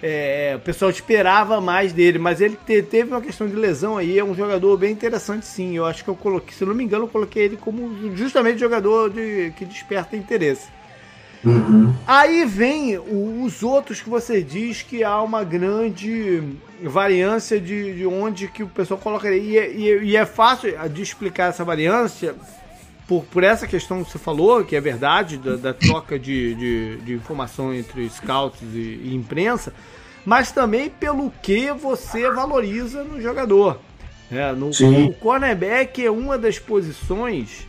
[0.02, 4.18] é, o pessoal esperava mais dele, mas ele te, teve uma questão de lesão aí,
[4.18, 5.74] é um jogador bem interessante sim.
[5.74, 9.08] Eu acho que eu coloquei, se não me engano, eu coloquei ele como justamente jogador
[9.08, 10.68] de, que desperta interesse.
[11.44, 11.94] Uhum.
[12.06, 16.42] Aí vem os outros que você diz que há uma grande
[16.82, 21.02] variância de, de onde que o pessoal coloca e, é, e, e é fácil de
[21.02, 22.34] explicar essa variância
[23.06, 26.96] por, por essa questão que você falou, que é verdade, da, da troca de, de,
[26.98, 29.72] de, informação entre scouts e, e, imprensa,
[30.24, 33.78] mas também pelo que você valoriza no jogador.
[34.30, 37.66] É, no, o cornerback é uma das posições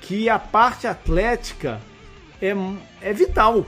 [0.00, 1.80] que a parte atlética
[2.46, 2.56] é,
[3.10, 3.66] é vital.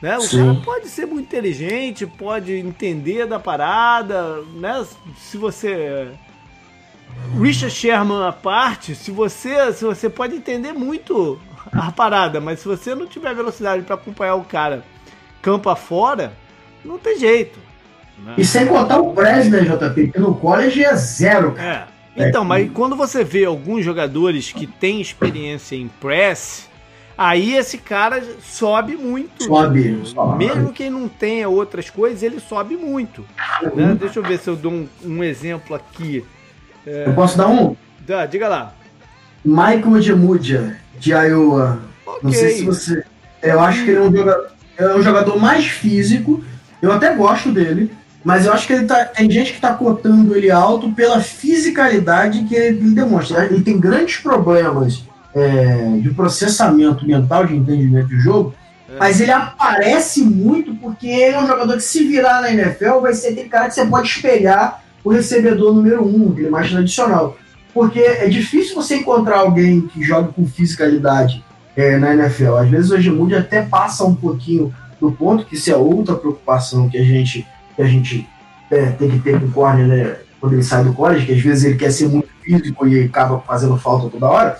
[0.00, 0.16] Né?
[0.16, 0.38] O Sim.
[0.38, 4.84] cara pode ser muito inteligente, pode entender da parada, né?
[5.18, 6.08] Se você.
[7.38, 11.40] Richard Sherman à parte, se você, se você pode entender muito
[11.72, 14.84] a parada, mas se você não tiver velocidade para acompanhar o cara
[15.42, 16.32] campo afora,
[16.84, 17.58] não tem jeito.
[18.24, 18.34] Né?
[18.38, 21.56] E sem contar o Presley, JP, que no college é zero.
[21.58, 21.84] É.
[22.16, 22.46] Então, é.
[22.46, 26.69] mas quando você vê alguns jogadores que têm experiência em press,
[27.22, 29.44] Aí esse cara sobe muito.
[29.44, 30.00] Sobe.
[30.06, 30.46] sobe.
[30.46, 33.26] Mesmo que não tenha outras coisas, ele sobe muito.
[33.74, 33.94] Né?
[34.00, 36.24] Deixa eu ver se eu dou um, um exemplo aqui.
[36.86, 37.08] É...
[37.08, 37.76] Eu posso dar um?
[38.06, 38.72] Dá, diga lá.
[39.44, 41.82] Michael Gemudia, de Iowa.
[42.06, 42.20] Okay.
[42.22, 43.04] Não sei se você.
[43.42, 46.42] Eu acho que ele é um, jogador, é um jogador mais físico.
[46.80, 47.92] Eu até gosto dele.
[48.24, 52.44] Mas eu acho que ele tá, tem gente que está cotando ele alto pela fisicalidade
[52.44, 53.44] que ele demonstra.
[53.44, 55.02] Ele tem grandes problemas
[55.34, 58.54] é, de processamento mental, de entendimento de jogo,
[58.88, 58.98] é.
[58.98, 63.14] mas ele aparece muito porque ele é um jogador que se virar na NFL vai
[63.14, 67.36] ser aquele cara que você pode espelhar o recebedor número um, aquele mais tradicional.
[67.72, 71.44] Porque é difícil você encontrar alguém que jogue com fisicalidade
[71.76, 72.56] é, na NFL.
[72.56, 76.88] Às vezes o Edmundo até passa um pouquinho do ponto, que isso é outra preocupação
[76.88, 78.28] que a gente, que a gente
[78.70, 81.40] é, tem que ter com o corner, né, quando ele sai do college, que às
[81.40, 84.58] vezes ele quer ser muito físico e acaba fazendo falta toda hora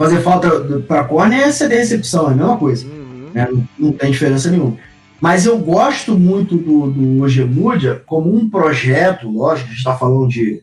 [0.00, 0.48] fazer falta
[0.88, 2.86] para corner é ceder recepção, é a mesma coisa.
[2.86, 3.28] Uhum.
[3.34, 3.48] Né?
[3.52, 4.78] Não, não, tem diferença nenhuma.
[5.20, 10.26] Mas eu gosto muito do, do Ogemudia como um projeto, lógico, a gente está falando
[10.26, 10.62] de,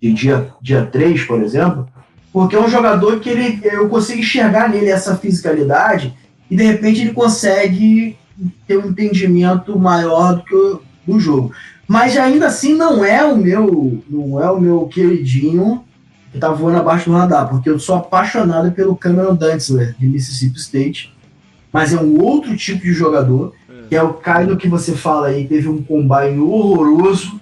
[0.00, 1.86] de dia, dia 3, por exemplo,
[2.32, 6.12] porque é um jogador que ele, eu consigo enxergar nele essa fisicalidade
[6.50, 8.18] e de repente ele consegue
[8.66, 11.52] ter um entendimento maior do que o, do jogo.
[11.86, 15.84] Mas ainda assim não é o meu, não é o meu queridinho
[16.32, 20.58] que tá voando abaixo do radar, porque eu sou apaixonado pelo Cameron Dantzler, de Mississippi
[20.58, 21.14] State,
[21.72, 23.88] mas é um outro tipo de jogador, é.
[23.88, 27.40] que é o Kylo que você fala aí, teve um combine horroroso,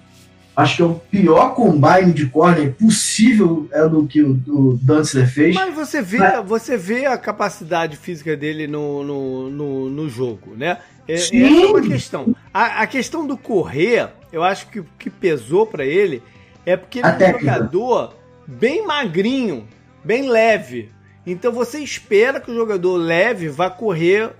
[0.55, 5.27] Acho que é o pior combine de corner possível é do que o, o Dantzler
[5.27, 5.55] fez.
[5.55, 6.45] Mas você vê, Mas...
[6.45, 10.77] você vê a capacidade física dele no, no, no, no jogo, né?
[11.07, 11.43] É, Sim.
[11.43, 12.35] Essa é uma questão.
[12.53, 16.21] A, a, questão do correr, eu acho que o que pesou para ele
[16.65, 18.13] é porque ele é um jogador
[18.59, 19.67] bem magrinho,
[20.03, 20.89] bem leve.
[21.25, 24.31] Então você espera que o jogador leve vá correr,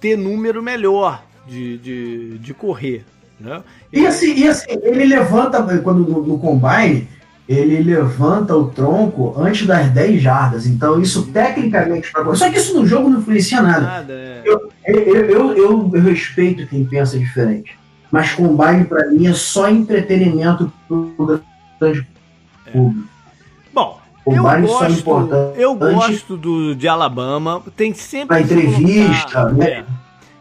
[0.00, 3.04] ter número melhor de, de, de correr.
[3.40, 3.62] Né?
[3.92, 7.08] E, assim, e assim, ele levanta, quando no, no combine,
[7.48, 10.66] ele levanta o tronco antes das 10 jardas.
[10.66, 12.10] Então, isso tecnicamente.
[12.34, 13.80] Só que isso no jogo não influencia nada.
[13.80, 14.42] nada é.
[14.44, 17.78] eu, eu, eu, eu, respeito quem pensa diferente.
[18.10, 21.42] Mas combine, para mim, é só entretenimento pro
[21.80, 22.06] grande
[22.66, 22.70] é.
[22.70, 23.08] público.
[24.28, 27.62] Bom, eu gosto, eu gosto do, de Alabama.
[27.76, 28.36] Tem sempre.
[28.36, 29.70] A entrevista, colocar, né?
[29.70, 29.84] É,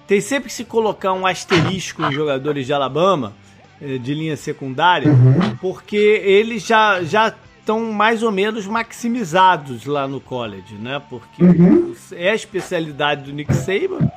[0.07, 3.33] tem sempre que se colocar um asterisco em jogadores de Alabama,
[3.81, 5.57] eh, de linha secundária, uhum.
[5.57, 11.01] porque eles já já estão mais ou menos maximizados lá no college, né?
[11.09, 11.93] Porque uhum.
[12.13, 14.09] é a especialidade do Nick Saban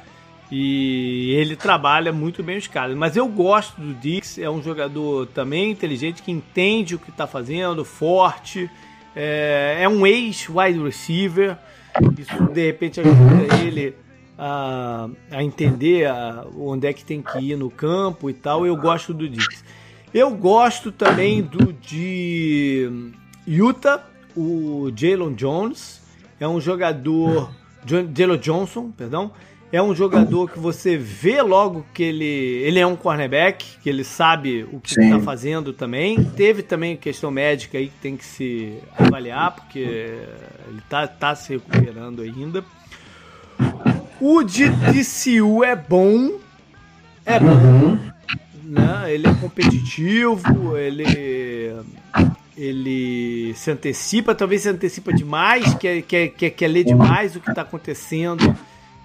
[0.53, 2.97] e ele trabalha muito bem os caras.
[2.97, 7.27] Mas eu gosto do Dix, é um jogador também inteligente que entende o que está
[7.27, 8.71] fazendo, forte,
[9.15, 11.57] é, é um ex-wide receiver.
[12.19, 13.95] Isso de repente ajuda ele
[14.39, 18.67] a, a entender a, onde é que tem que ir no campo e tal.
[18.67, 19.65] Eu gosto do Dix.
[20.13, 23.13] Eu gosto também do de
[23.47, 24.05] Utah,
[24.37, 26.01] o Jalen Jones.
[26.39, 27.51] É um jogador.
[27.87, 29.33] Jalen Johnson, perdão
[29.73, 34.03] é um jogador que você vê logo que ele, ele é um cornerback, que ele
[34.03, 36.25] sabe o que está fazendo também.
[36.25, 41.53] Teve também questão médica aí que tem que se avaliar, porque ele está tá se
[41.53, 42.65] recuperando ainda.
[44.21, 46.33] O de DCU é bom,
[47.25, 47.97] é bom,
[48.65, 49.15] né?
[49.15, 51.75] ele é competitivo, ele
[52.57, 57.49] ele se antecipa, talvez se antecipa demais, quer, quer, quer, quer ler demais o que
[57.49, 58.55] está acontecendo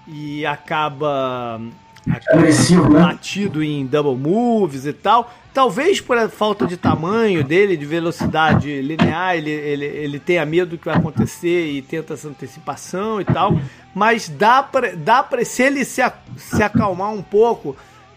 [0.06, 1.60] e acaba,
[2.08, 3.00] acaba né?
[3.00, 5.32] batido em double moves e tal.
[5.52, 10.78] Talvez por falta de tamanho dele, de velocidade linear, ele, ele, ele tenha medo do
[10.78, 13.58] que vai acontecer e tenta essa antecipação e tal.
[13.94, 16.02] Mas dá pra, dá pra se ele se,
[16.36, 17.74] se acalmar um pouco,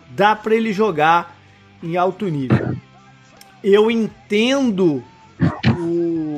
[0.09, 1.35] dá para ele jogar
[1.81, 2.75] em alto nível.
[3.63, 5.03] Eu entendo
[5.79, 6.28] o,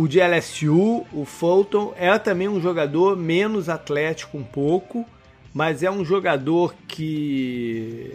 [0.00, 5.04] o de LSU, o Fulton, é também um jogador menos atlético um pouco,
[5.52, 8.10] mas é um jogador que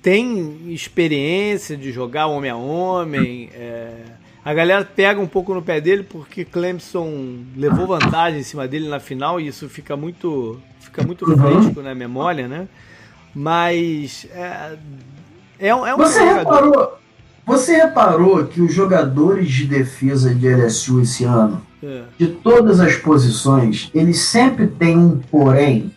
[0.00, 3.50] tem experiência de jogar homem a homem.
[3.52, 3.94] É...
[4.44, 8.88] A galera pega um pouco no pé dele porque Clemson levou vantagem em cima dele
[8.88, 11.36] na final e isso fica muito, fica muito uhum.
[11.36, 12.68] fresco na memória, né?
[13.34, 14.78] Mas é,
[15.58, 16.54] é, é um Você jogador...
[16.54, 17.05] reparou
[17.46, 22.02] você reparou que os jogadores de defesa de LSU esse ano, é.
[22.18, 25.92] de todas as posições, eles sempre têm um porém.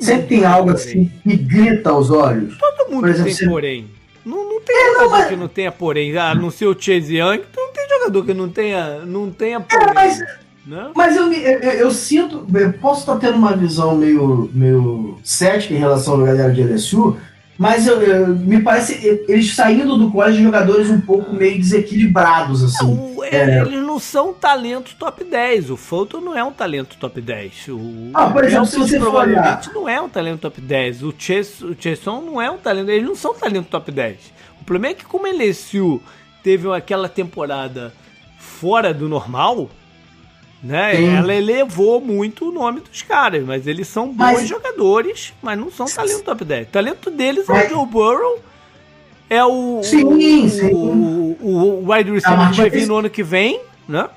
[0.00, 2.58] Sempre tem algo assim que grita aos olhos.
[2.58, 3.48] Todo mundo exemplo, tem você...
[3.48, 3.86] porém.
[4.26, 5.28] Não, não tem é, jogador não, mas...
[5.28, 6.18] que não tenha porém.
[6.18, 9.88] Ah, no seu Chase Young, não tem jogador que não tenha, não tenha é, porém.
[9.88, 10.20] É, mas...
[10.66, 10.92] Não?
[10.94, 15.78] Mas eu, eu, eu, sinto, eu posso estar tendo uma visão meio, meio cética em
[15.78, 17.16] relação à galera de LSU,
[17.58, 22.94] mas eu, eu, me parece eles saindo do college jogadores um pouco meio desequilibrados assim.
[22.94, 25.70] Não, é, eles não são talento top 10.
[25.70, 27.68] O Fulton não é um talento top 10.
[27.70, 31.02] O, ah, por exemplo, se você provavelmente não é um talento top 10.
[31.02, 34.16] O Chase, o Chason não é um talento, eles não são talento top 10.
[34.60, 35.52] O problema é que como ele
[36.44, 37.92] teve aquela temporada
[38.38, 39.68] fora do normal,
[40.62, 40.96] né?
[40.96, 41.16] Sim.
[41.16, 44.48] Ela elevou muito o nome dos caras, mas eles são bons mas...
[44.48, 46.68] jogadores, mas não são talento top 10.
[46.68, 47.64] O talento deles mas...
[47.64, 48.38] é o Joe Burrow,
[49.30, 50.70] é o, sim, o, sim.
[50.72, 54.08] o, o, o wide receiver que vai vir no ano que vem, né?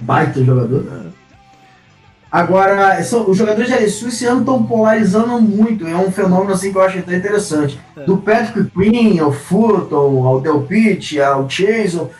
[0.00, 1.12] Baita jogador.
[2.30, 5.86] Agora, são, os jogadores de LSU esse ano estão polarizando muito.
[5.86, 7.80] É um fenômeno assim que eu acho até interessante.
[7.96, 8.04] É.
[8.04, 12.10] Do Patrick Queen ao Fulton, ao Del Pitt, ao Chason,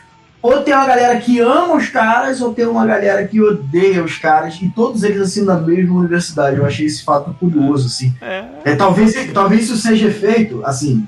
[0.47, 4.17] ou tem uma galera que ama os caras, ou tem uma galera que odeia os
[4.17, 6.57] caras, e todos eles assim na mesma universidade.
[6.57, 8.15] Eu achei esse fato curioso, assim.
[8.23, 8.45] É.
[8.65, 11.07] É, talvez, talvez isso seja efeito, assim,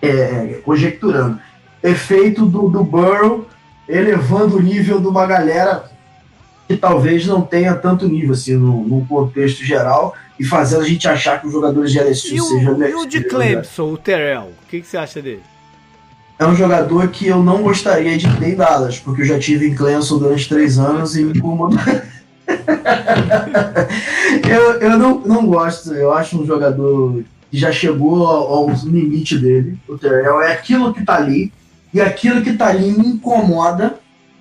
[0.00, 1.38] é, é, conjecturando,
[1.82, 3.46] efeito do, do Burrow
[3.86, 5.84] elevando o nível de uma galera
[6.66, 11.06] que talvez não tenha tanto nível, assim, no, no contexto geral, e fazendo a gente
[11.06, 12.82] achar que os jogadores de LSU sejam...
[12.82, 15.42] E o de Clemson, o Terrell, o que, que você acha dele?
[16.38, 19.68] É um jogador que eu não gostaria de ter em Dallas, porque eu já tive
[19.68, 21.32] em Clemson durante três anos e me
[24.48, 29.78] eu eu não, não gosto, eu acho um jogador que já chegou ao, limite dele.
[30.42, 31.52] É aquilo que tá ali,
[31.92, 33.94] e aquilo que tá ali me incomoda,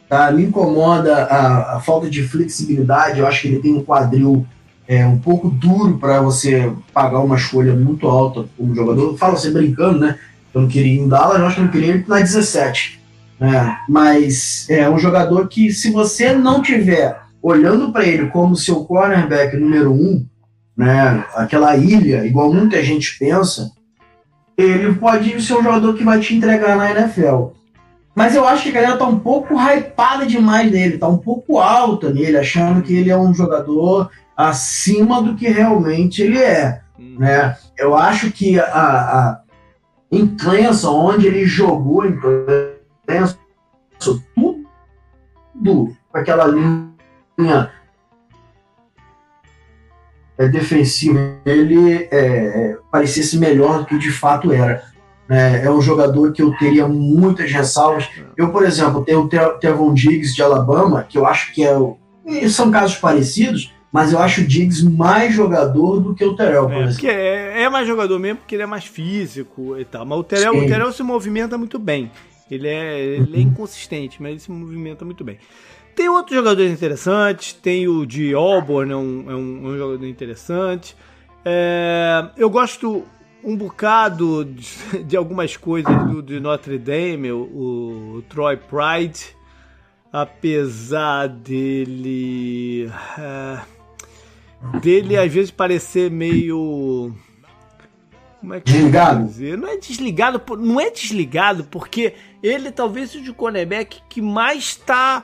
[0.09, 0.31] tá?
[0.31, 3.19] Me incomoda a, a falta de flexibilidade.
[3.19, 4.45] Eu acho que ele tem um quadril
[4.87, 9.15] é, um pouco duro para você pagar uma escolha muito alta como jogador.
[9.17, 10.17] Fala você brincando, né?
[10.53, 13.01] Eu não queria ir em Dallas, eu acho que eu não queria ir na 17.
[13.39, 13.77] Né?
[13.89, 19.57] Mas é um jogador que, se você não tiver olhando para ele como seu cornerback
[19.57, 20.25] número um,
[20.75, 23.71] né, aquela ilha, igual muita gente pensa,
[24.57, 27.47] ele pode ser um jogador que vai te entregar na NFL.
[28.15, 31.59] Mas eu acho que a galera tá um pouco hypada demais nele, tá um pouco
[31.59, 36.81] alta nele, achando que ele é um jogador acima do que realmente ele é.
[36.99, 37.17] Hum.
[37.19, 37.55] Né?
[37.77, 39.39] Eu acho que a, a,
[40.13, 42.17] em Clemson, onde ele jogou em
[43.05, 43.37] Clemson,
[43.99, 47.71] tudo aquela linha
[50.37, 54.83] é, defensivo ele é, é, parecesse melhor do que de fato era.
[55.29, 58.09] É, é, um jogador que eu teria muitas ressalvas.
[58.37, 61.75] Eu, por exemplo, tenho o Tevon Diggs de Alabama, que eu acho que é.
[62.49, 66.73] São casos parecidos, mas eu acho o Diggs mais jogador do que o Terrell, por
[66.73, 67.09] é, exemplo.
[67.09, 70.03] É, é, mais jogador mesmo porque ele é mais físico e tal.
[70.03, 72.11] Mas o Terrell, o Terrell se movimenta muito bem.
[72.49, 73.43] Ele é, ele é uhum.
[73.43, 75.37] inconsistente, mas ele se movimenta muito bem.
[75.95, 80.07] Tem outros jogadores interessantes, tem o de Auburn, é um, é um, é um jogador
[80.07, 80.95] interessante.
[81.45, 83.03] É, eu gosto
[83.43, 89.35] um bocado de, de algumas coisas do, de Notre Dame, o, o, Troy Pride,
[90.11, 92.89] apesar dele.
[93.19, 93.72] É,
[94.81, 97.13] dele às vezes parecer meio.
[98.39, 99.25] Como é que desligado?
[99.25, 99.57] Dizer?
[99.57, 105.23] Não é desligado, não é desligado, porque ele talvez seja o cornerback que mais está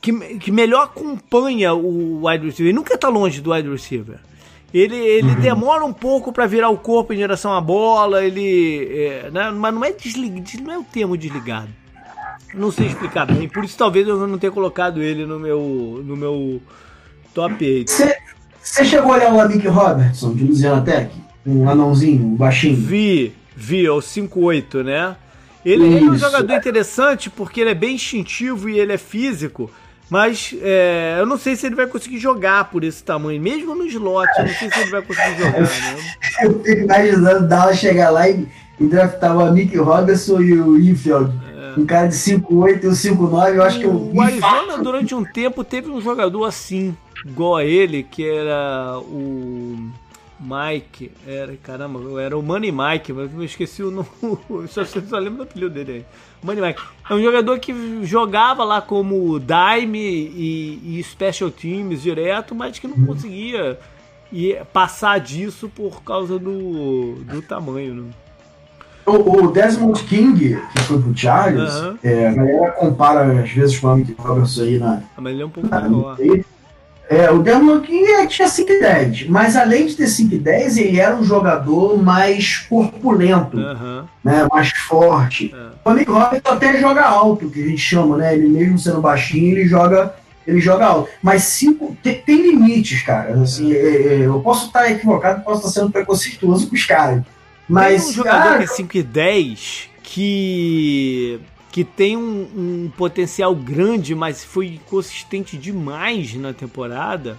[0.00, 2.66] que, que melhor acompanha o wide receiver.
[2.66, 4.20] Ele nunca está longe do wide receiver.
[4.72, 5.40] Ele, ele uhum.
[5.40, 8.88] demora um pouco para virar o corpo em direção à bola, ele.
[8.92, 9.50] É, né?
[9.50, 11.68] Mas não é desligado, não é o termo desligado.
[12.52, 16.16] Não sei explicar bem, por isso talvez eu não tenha colocado ele no meu, no
[16.16, 16.62] meu
[17.32, 17.90] top 8.
[18.64, 21.10] Você chegou a olhar o Amick Robertson de Louisiana Tech?
[21.46, 22.74] Um anãozinho, um baixinho?
[22.74, 25.16] Vi, vi, é o 5-8, né?
[25.62, 29.70] Ele, ele, é um jogador interessante porque ele é bem instintivo e ele é físico.
[30.08, 33.86] Mas é, eu não sei se ele vai conseguir jogar por esse tamanho, mesmo no
[33.86, 34.28] slot.
[34.38, 35.96] Eu não sei se ele vai conseguir jogar, né?
[36.42, 38.48] Eu fico imaginando Dallas chegar lá e,
[38.80, 41.30] e draftar o Mick Robinson e o Infield.
[41.54, 41.78] É.
[41.78, 44.10] Um cara de 5'8 e um 5'9, eu acho que eu.
[44.14, 49.90] O Arizona, durante um tempo, teve um jogador assim, igual a ele, que era o.
[50.40, 54.08] Mike, era, caramba, era o Money Mike, mas eu esqueci o nome,
[54.68, 56.04] só, só lembro do apelido dele aí.
[56.42, 56.82] Money Mike.
[57.08, 57.72] É um jogador que
[58.04, 63.78] jogava lá como dime e, e special teams direto, mas que não conseguia
[64.32, 68.10] e passar disso por causa do, do tamanho, né?
[69.06, 71.98] O, Desmond King, que foi pro Chargers, uhum.
[72.02, 75.02] é, a galera compara às vezes com o Robertson aí na.
[75.16, 76.16] Ah, mas ele é um pouco maior.
[77.08, 80.38] É, o Devon King é, tinha 5 e 10, mas além de ter 5 e
[80.38, 84.04] 10, ele era um jogador mais corpulento, uhum.
[84.22, 85.54] né, mais forte.
[85.54, 85.70] Uhum.
[85.84, 88.34] O Nick Robinson até joga alto, que a gente chama, né?
[88.34, 90.14] Ele mesmo sendo baixinho, ele joga,
[90.46, 91.10] ele joga alto.
[91.22, 93.34] Mas cinco, tem, tem limites, cara.
[93.34, 97.22] Assim, é, eu posso estar equivocado, posso estar sendo preconceituoso com os caras.
[97.68, 101.40] Mas, tem um jogador cara, que é 5 e 10 que
[101.74, 107.36] que tem um, um, potencial grande, mas foi consistente demais na temporada,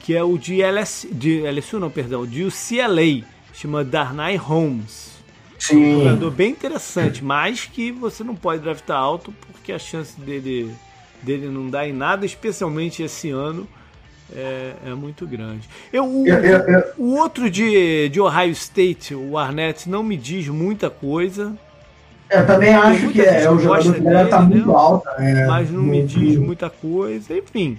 [0.00, 3.24] que é o de LS, de LSU, não, perdão, de UCLA,
[3.54, 5.12] chama Darnay Holmes.
[5.58, 5.94] Sim.
[5.94, 10.74] Um jogador bem interessante, mas que você não pode draftar alto porque a chance dele,
[11.22, 13.66] dele não dar em nada, especialmente esse ano,
[14.30, 15.66] é, é muito grande.
[15.90, 16.84] Eu, o, eu, eu, eu...
[16.98, 21.56] o outro de, de Ohio State, o Arnett, não me diz muita coisa.
[22.30, 25.10] Eu também acho que é, é o jogador que dele, tá muito alta.
[25.18, 27.36] É, mas não me diz muita coisa.
[27.36, 27.76] Enfim,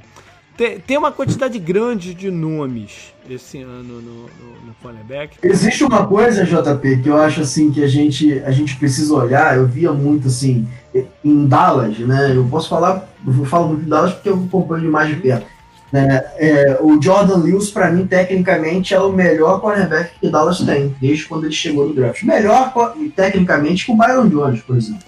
[0.58, 4.22] tem, tem uma quantidade grande de nomes esse ano no, no,
[4.68, 5.38] no cornerback.
[5.42, 9.56] Existe uma coisa, JP, que eu acho assim que a gente, a gente precisa olhar.
[9.56, 10.68] Eu via muito assim
[11.24, 12.36] em Dallas, né?
[12.36, 15.46] Eu posso falar, eu falo muito em Dallas porque eu acompanho mais de perto
[15.92, 16.24] né?
[16.38, 21.26] É, o Jordan Lewis, para mim, tecnicamente, é o melhor cornerback que Dallas tem, desde
[21.26, 22.24] quando ele chegou no draft.
[22.24, 22.74] Melhor,
[23.16, 25.04] tecnicamente, que o Byron Jones, por exemplo.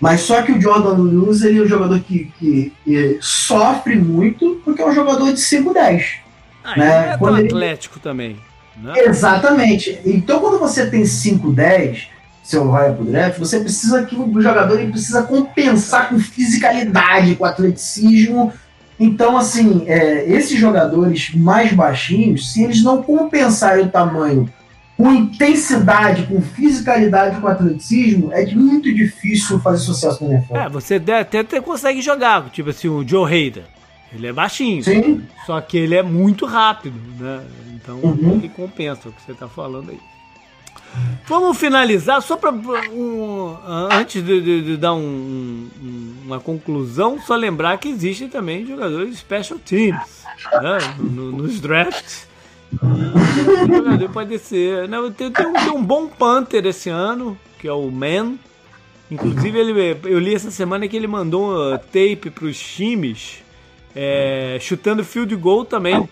[0.00, 4.60] Mas só que o Jordan Lewis ele é um jogador que, que, que sofre muito
[4.64, 6.04] porque é um jogador de 5-10.
[6.64, 7.04] Ah, né?
[7.04, 7.46] ele é quando ele...
[7.48, 8.36] atlético também.
[8.76, 8.94] Né?
[8.96, 10.00] Exatamente.
[10.04, 12.08] Então, quando você tem 5-10,
[12.42, 17.44] seu vai pro draft, você precisa que o jogador ele precisa compensar com fisicalidade, com
[17.44, 18.52] atleticismo,
[19.04, 24.48] então, assim, é, esses jogadores mais baixinhos, se eles não compensarem o tamanho
[24.96, 30.56] com intensidade, com fisicalidade, com atleticismo, é muito difícil fazer sucesso na NFL.
[30.56, 33.64] É, você até, até consegue jogar, tipo assim, o Joe Hader.
[34.14, 34.84] Ele é baixinho.
[34.84, 35.22] Sim.
[35.46, 37.40] Só que ele é muito rápido, né?
[37.74, 38.34] Então uhum.
[38.34, 39.98] ele compensa o que você está falando aí.
[41.26, 43.56] Vamos finalizar, só para um,
[43.90, 49.18] antes de, de, de dar um, um, uma conclusão, só lembrar que existem também jogadores
[49.18, 50.24] special teams
[50.60, 52.28] né, no, nos drafts.
[53.66, 54.88] Jogador pode ser.
[54.88, 58.34] Né, tem, tem, um, tem um bom punter esse ano, que é o Man.
[59.10, 63.42] Inclusive, ele, eu li essa semana que ele mandou um tape para os times
[63.94, 66.08] é, chutando field goal também.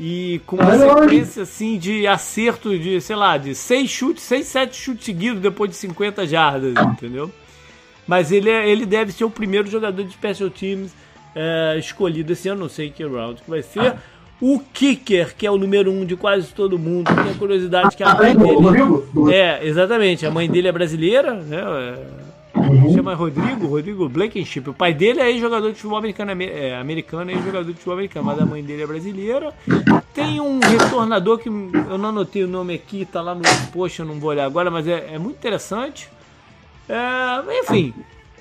[0.00, 4.76] E com uma sequência assim de acerto de, sei lá, de 6 chutes, 6, 7
[4.76, 7.30] chutes seguidos depois de 50 jardas, entendeu?
[8.06, 10.92] Mas ele, é, ele deve ser o primeiro jogador de special teams
[11.34, 13.96] é, escolhido esse ano, não sei que round que vai ser.
[14.40, 18.04] O kicker, que é o número um de quase todo mundo, tem a curiosidade que
[18.04, 19.34] a mãe dele.
[19.34, 21.58] É, exatamente, a mãe dele é brasileira, né?
[21.58, 22.27] É,
[22.58, 22.94] Uhum.
[22.94, 24.68] Chama Rodrigo, Rodrigo Blankenship.
[24.68, 28.26] O pai dele é jogador de futebol americano, é, americano e jogador de futebol americano,
[28.26, 29.54] mas a mãe dele é brasileira.
[30.12, 33.42] Tem um retornador que eu não anotei o nome aqui, tá lá no
[33.72, 36.08] post, eu não vou olhar agora, mas é, é muito interessante.
[36.88, 37.94] É, enfim,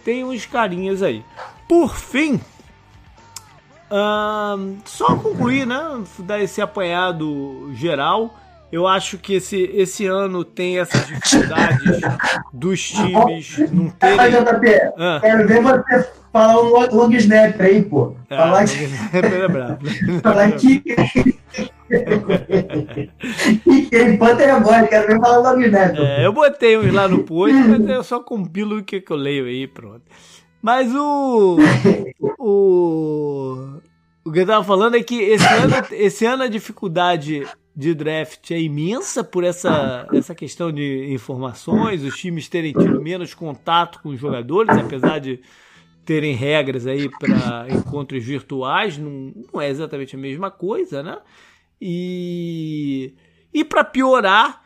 [0.03, 1.23] tem uns carinhas aí.
[1.67, 2.39] Por fim,
[4.85, 6.03] só concluir, né?
[6.19, 8.35] Dar esse apanhado geral.
[8.71, 12.01] Eu acho que esse, esse ano tem essas dificuldades
[12.51, 14.17] dos times não terem.
[14.17, 15.19] Mas, JP, ah.
[15.21, 18.13] quero ver você falar um long snap aí, pô.
[18.29, 18.77] Ah, falar que.
[19.15, 19.87] É brabo.
[20.21, 20.81] falar que.
[23.89, 25.95] que Panther é bom, quero ver falar long snap.
[25.97, 29.17] É, eu botei uns lá no post, mas eu só compilo o que, que eu
[29.17, 30.03] leio aí, pronto.
[30.61, 31.57] Mas o.
[32.37, 33.79] O.
[34.25, 37.47] O que eu tava falando é que esse ano, esse ano a dificuldade
[37.77, 43.35] de draft é imensa por essa, essa questão de informações, os times terem tido menos
[43.35, 45.39] contato com os jogadores, apesar de
[46.03, 51.19] terem regras aí para encontros virtuais, não, não, é exatamente a mesma coisa, né?
[51.79, 53.13] E,
[53.53, 54.63] e para piorar,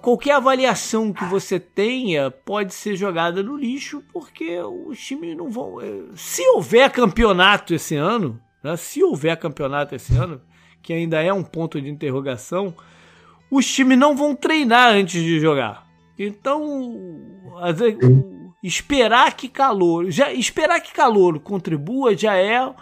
[0.00, 5.78] qualquer avaliação que você tenha pode ser jogada no lixo, porque os times não vão.
[5.82, 8.78] Eh, se houver campeonato esse ano, né?
[8.78, 10.40] se houver campeonato esse ano,
[10.82, 12.74] que ainda é um ponto de interrogação,
[13.50, 15.86] os times não vão treinar antes de jogar.
[16.18, 17.08] Então,
[17.74, 17.98] vezes,
[18.62, 22.72] esperar que calor, já esperar que calor contribua já é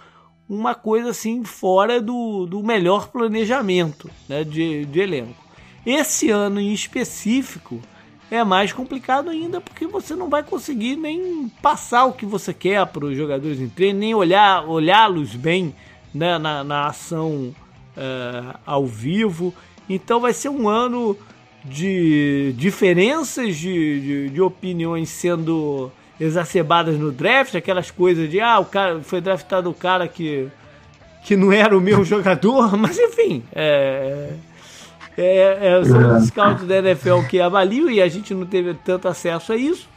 [0.48, 5.44] uma coisa assim fora do, do melhor planejamento né, de, de elenco.
[5.86, 7.80] Esse ano em específico
[8.30, 12.84] é mais complicado ainda porque você não vai conseguir nem passar o que você quer
[12.86, 15.74] para os jogadores em treino, nem olhar olhá-los bem
[16.12, 17.54] né, na, na ação
[17.98, 19.52] uh, ao vivo.
[19.88, 21.16] Então vai ser um ano
[21.64, 28.64] de diferenças de, de, de, opiniões sendo exacerbadas no draft, aquelas coisas de ah, o
[28.64, 30.48] cara foi draftado o cara que,
[31.24, 34.30] que não era o meu jogador, mas enfim, é,
[35.16, 39.08] é, é, são os scouts da NFL que avaliam e a gente não teve tanto
[39.08, 39.88] acesso a isso.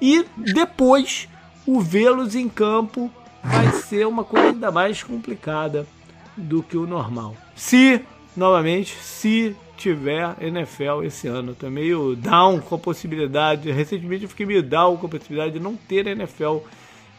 [0.00, 1.28] E depois
[1.66, 3.10] o vê-los em campo
[3.42, 5.86] vai ser uma coisa ainda mais complicada
[6.36, 7.36] do que o normal.
[7.54, 8.00] Se,
[8.36, 11.54] novamente, se tiver NFL esse ano.
[11.54, 13.70] Tô meio down com a possibilidade.
[13.72, 16.58] Recentemente eu fiquei meio down com a possibilidade de não ter NFL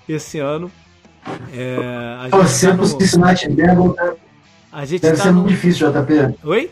[0.07, 0.71] esse ano.
[1.53, 4.13] É, Torcer tá pro Cincinnati Bengals né?
[4.69, 5.39] a gente deve tá ser no...
[5.39, 6.37] muito difícil, JP.
[6.43, 6.69] Oi?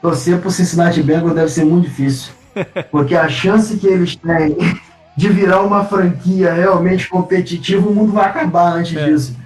[0.00, 2.32] Torcer pro Cincinnati Bengals deve ser muito difícil.
[2.90, 4.56] Porque a chance que eles têm
[5.16, 9.04] de virar uma franquia realmente competitiva, o mundo vai acabar antes é.
[9.04, 9.36] disso.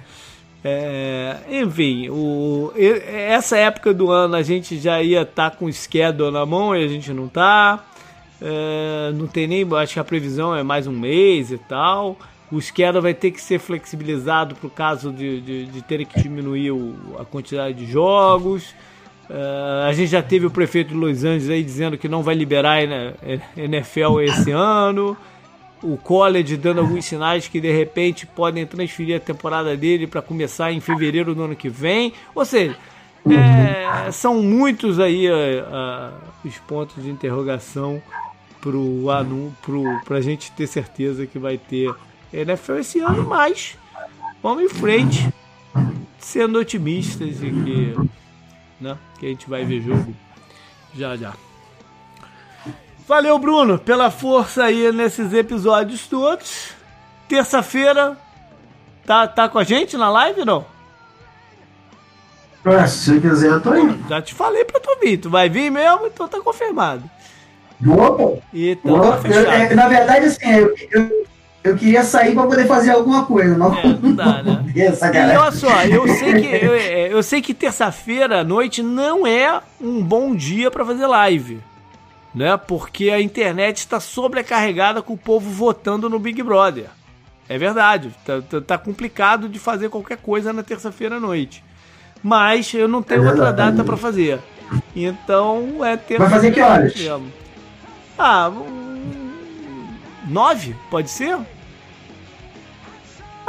[0.63, 5.73] É, enfim, o, essa época do ano a gente já ia estar tá com o
[5.73, 7.83] schedule na mão e a gente não tá.
[8.39, 9.67] É, não tem nem.
[9.75, 12.17] Acho que a previsão é mais um mês e tal.
[12.51, 16.71] O schedule vai ter que ser flexibilizado o caso de, de, de ter que diminuir
[16.71, 18.75] o, a quantidade de jogos.
[19.29, 22.35] É, a gente já teve o prefeito de Los Angeles aí dizendo que não vai
[22.35, 22.83] liberar a
[23.55, 25.17] NFL esse ano
[25.83, 30.71] o college dando alguns sinais que de repente podem transferir a temporada dele para começar
[30.71, 32.13] em fevereiro do ano que vem.
[32.35, 32.77] Ou seja,
[33.29, 38.01] é, são muitos aí uh, uh, os pontos de interrogação
[40.05, 41.93] para a gente ter certeza que vai ter
[42.31, 43.75] NFL esse ano, mas
[44.41, 45.33] vamos em frente,
[46.19, 47.95] sendo otimistas e que,
[48.79, 50.15] né, que a gente vai ver jogo
[50.95, 51.33] já já.
[53.11, 56.69] Valeu, Bruno, pela força aí nesses episódios todos.
[57.27, 58.17] Terça-feira,
[59.05, 60.63] tá, tá com a gente na live não?
[62.63, 63.99] Ah, se você quiser, eu tô aí.
[64.07, 65.17] Já te falei pra tu vir.
[65.17, 67.03] Tu vai vir mesmo, então tá confirmado.
[67.85, 68.37] Pô.
[68.53, 69.17] Então, Boa.
[69.17, 71.27] tá Eu- é, na verdade, assim, eu, eu,
[71.65, 73.57] eu queria sair pra poder fazer alguma coisa.
[73.57, 74.63] Não, É, não dá, né?
[74.73, 78.81] Essa E olha só, eu sei que, eu, é, eu sei que terça-feira à noite
[78.81, 81.59] não é um bom dia pra fazer live.
[82.33, 82.55] Né?
[82.57, 86.85] Porque a internet está sobrecarregada com o povo votando no Big Brother.
[87.49, 88.11] É verdade.
[88.25, 91.63] Tá, tá- tá complicado de fazer qualquer coisa na terça-feira à noite.
[92.23, 94.39] Mas eu não tenho É outra data pra fazer.
[94.95, 96.95] Então é terça Vai fazer que horas?
[96.95, 97.31] mesmo.
[98.17, 98.49] Ah,
[100.27, 100.75] nove?
[100.89, 101.37] Pode ser?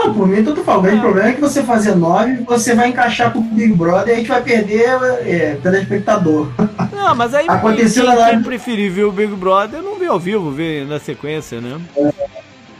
[0.05, 0.81] Não, por mim, tudo falando.
[0.81, 4.09] O grande problema é que você fazer nove, você vai encaixar com o Big Brother
[4.09, 4.89] e a gente vai perder
[5.25, 6.49] é, telespectador.
[6.93, 8.45] Não, mas aí Aconteceu quem, quem live.
[8.45, 11.81] preferir ver o Big Brother não vê ao vivo, vê na sequência, né?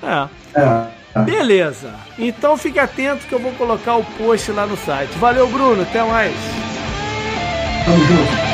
[0.03, 0.29] É.
[0.55, 1.21] É.
[1.23, 1.91] Beleza.
[2.19, 5.11] Então fique atento que eu vou colocar o post lá no site.
[5.19, 5.83] Valeu, Bruno.
[5.83, 6.35] Até mais.
[7.85, 8.52] Tamo junto.